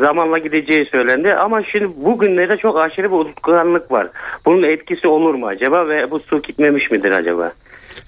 zamanla 0.00 0.38
gideceği 0.38 0.84
söylendi. 0.92 1.34
Ama 1.34 1.62
şimdi 1.72 1.88
bugünlerde 2.04 2.56
çok 2.56 2.78
aşırı 2.78 3.10
bir 3.10 3.16
unutkanlık 3.16 3.90
var. 3.90 4.08
Bunun 4.46 4.62
etkisi 4.62 5.08
olur 5.08 5.34
mu 5.34 5.46
acaba 5.46 5.88
ve 5.88 6.10
bu 6.10 6.20
su 6.20 6.42
gitmemiş 6.42 6.90
midir 6.90 7.10
acaba? 7.10 7.52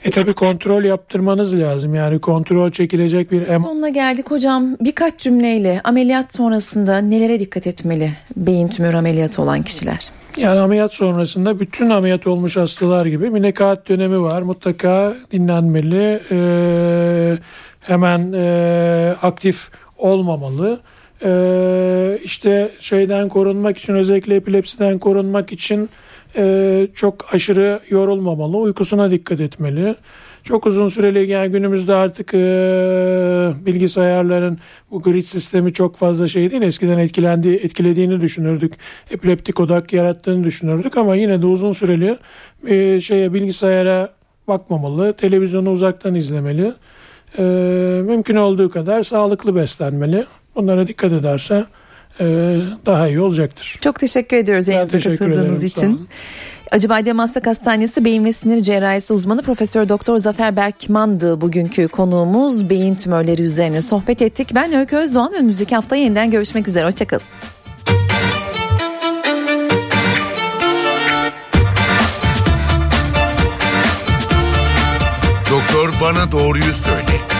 E 0.04 0.10
tabi 0.10 0.32
kontrol 0.32 0.84
yaptırmanız 0.84 1.60
lazım. 1.60 1.94
Yani 1.94 2.18
kontrol 2.18 2.70
çekilecek 2.70 3.32
bir 3.32 3.48
em 3.48 3.62
Sonuna 3.62 3.88
geldik 3.88 4.30
hocam. 4.30 4.76
Birkaç 4.80 5.18
cümleyle 5.18 5.80
ameliyat 5.84 6.32
sonrasında 6.32 6.98
nelere 6.98 7.40
dikkat 7.40 7.66
etmeli 7.66 8.10
beyin 8.36 8.68
tümörü 8.68 8.96
ameliyatı 8.96 9.42
olan 9.42 9.62
kişiler? 9.62 10.10
Yani 10.36 10.60
ameliyat 10.60 10.94
sonrasında 10.94 11.60
bütün 11.60 11.90
ameliyat 11.90 12.26
olmuş 12.26 12.56
hastalar 12.56 13.06
gibi 13.06 13.34
bir 13.34 13.42
nekaat 13.42 13.88
dönemi 13.88 14.22
var. 14.22 14.42
Mutlaka 14.42 15.14
dinlenmeli. 15.32 16.20
Ee, 16.30 17.38
hemen 17.80 18.32
e, 18.32 19.14
aktif 19.22 19.70
olmamalı. 19.98 20.80
Ee, 21.24 22.18
işte 22.24 22.70
şeyden 22.80 23.28
korunmak 23.28 23.78
için 23.78 23.94
özellikle 23.94 24.34
epilepsiden 24.34 24.98
korunmak 24.98 25.52
için 25.52 25.90
e, 26.36 26.86
çok 26.94 27.34
aşırı 27.34 27.80
yorulmamalı. 27.90 28.56
Uykusuna 28.56 29.10
dikkat 29.10 29.40
etmeli. 29.40 29.94
Çok 30.44 30.66
uzun 30.66 30.88
süreli 30.88 31.30
yani 31.30 31.52
günümüzde 31.52 31.94
artık 31.94 32.34
e, 32.34 32.38
bilgisayarların 33.66 34.58
bu 34.90 35.02
grid 35.02 35.24
sistemi 35.24 35.72
çok 35.72 35.96
fazla 35.96 36.28
şey 36.28 36.50
değil. 36.50 36.62
Eskiden 36.62 36.98
etkilendi, 36.98 37.48
etkilediğini 37.48 38.20
düşünürdük. 38.20 38.74
Epileptik 39.10 39.60
odak 39.60 39.92
yarattığını 39.92 40.44
düşünürdük 40.44 40.96
ama 40.96 41.16
yine 41.16 41.42
de 41.42 41.46
uzun 41.46 41.72
süreli 41.72 42.18
e, 42.66 43.00
şeye 43.00 43.34
bilgisayara 43.34 44.10
bakmamalı. 44.48 45.12
Televizyonu 45.12 45.70
uzaktan 45.70 46.14
izlemeli. 46.14 46.72
E, 47.38 47.42
mümkün 48.04 48.36
olduğu 48.36 48.70
kadar 48.70 49.02
sağlıklı 49.02 49.56
beslenmeli. 49.56 50.26
Bunlara 50.58 50.86
dikkat 50.86 51.12
ederse 51.12 51.64
e, 52.20 52.24
daha 52.86 53.08
iyi 53.08 53.20
olacaktır. 53.20 53.78
Çok 53.80 54.00
teşekkür 54.00 54.36
ediyoruz 54.36 54.68
yayınımıza 54.68 54.98
katıldığınız 54.98 55.64
ederim, 55.64 55.66
için. 55.66 56.08
Acıbadem 56.70 57.16
Maslak 57.16 57.46
Hastanesi 57.46 58.04
Beyin 58.04 58.24
ve 58.24 58.32
Sinir 58.32 58.60
Cerrahisi 58.60 59.12
uzmanı 59.12 59.42
Profesör 59.42 59.88
Doktor 59.88 60.18
Zafer 60.18 60.56
Berkman'dı 60.56 61.40
bugünkü 61.40 61.88
konuğumuz. 61.88 62.70
Beyin 62.70 62.94
tümörleri 62.94 63.42
üzerine 63.42 63.80
sohbet 63.80 64.22
ettik. 64.22 64.48
Ben 64.54 64.72
Öykü 64.72 64.96
Özdoğan. 64.96 65.32
Önümüzdeki 65.34 65.74
hafta 65.74 65.96
yeniden 65.96 66.30
görüşmek 66.30 66.68
üzere. 66.68 66.86
Hoşçakalın. 66.86 67.22
Doktor 75.50 75.92
bana 76.00 76.32
doğruyu 76.32 76.72
söyle. 76.72 77.37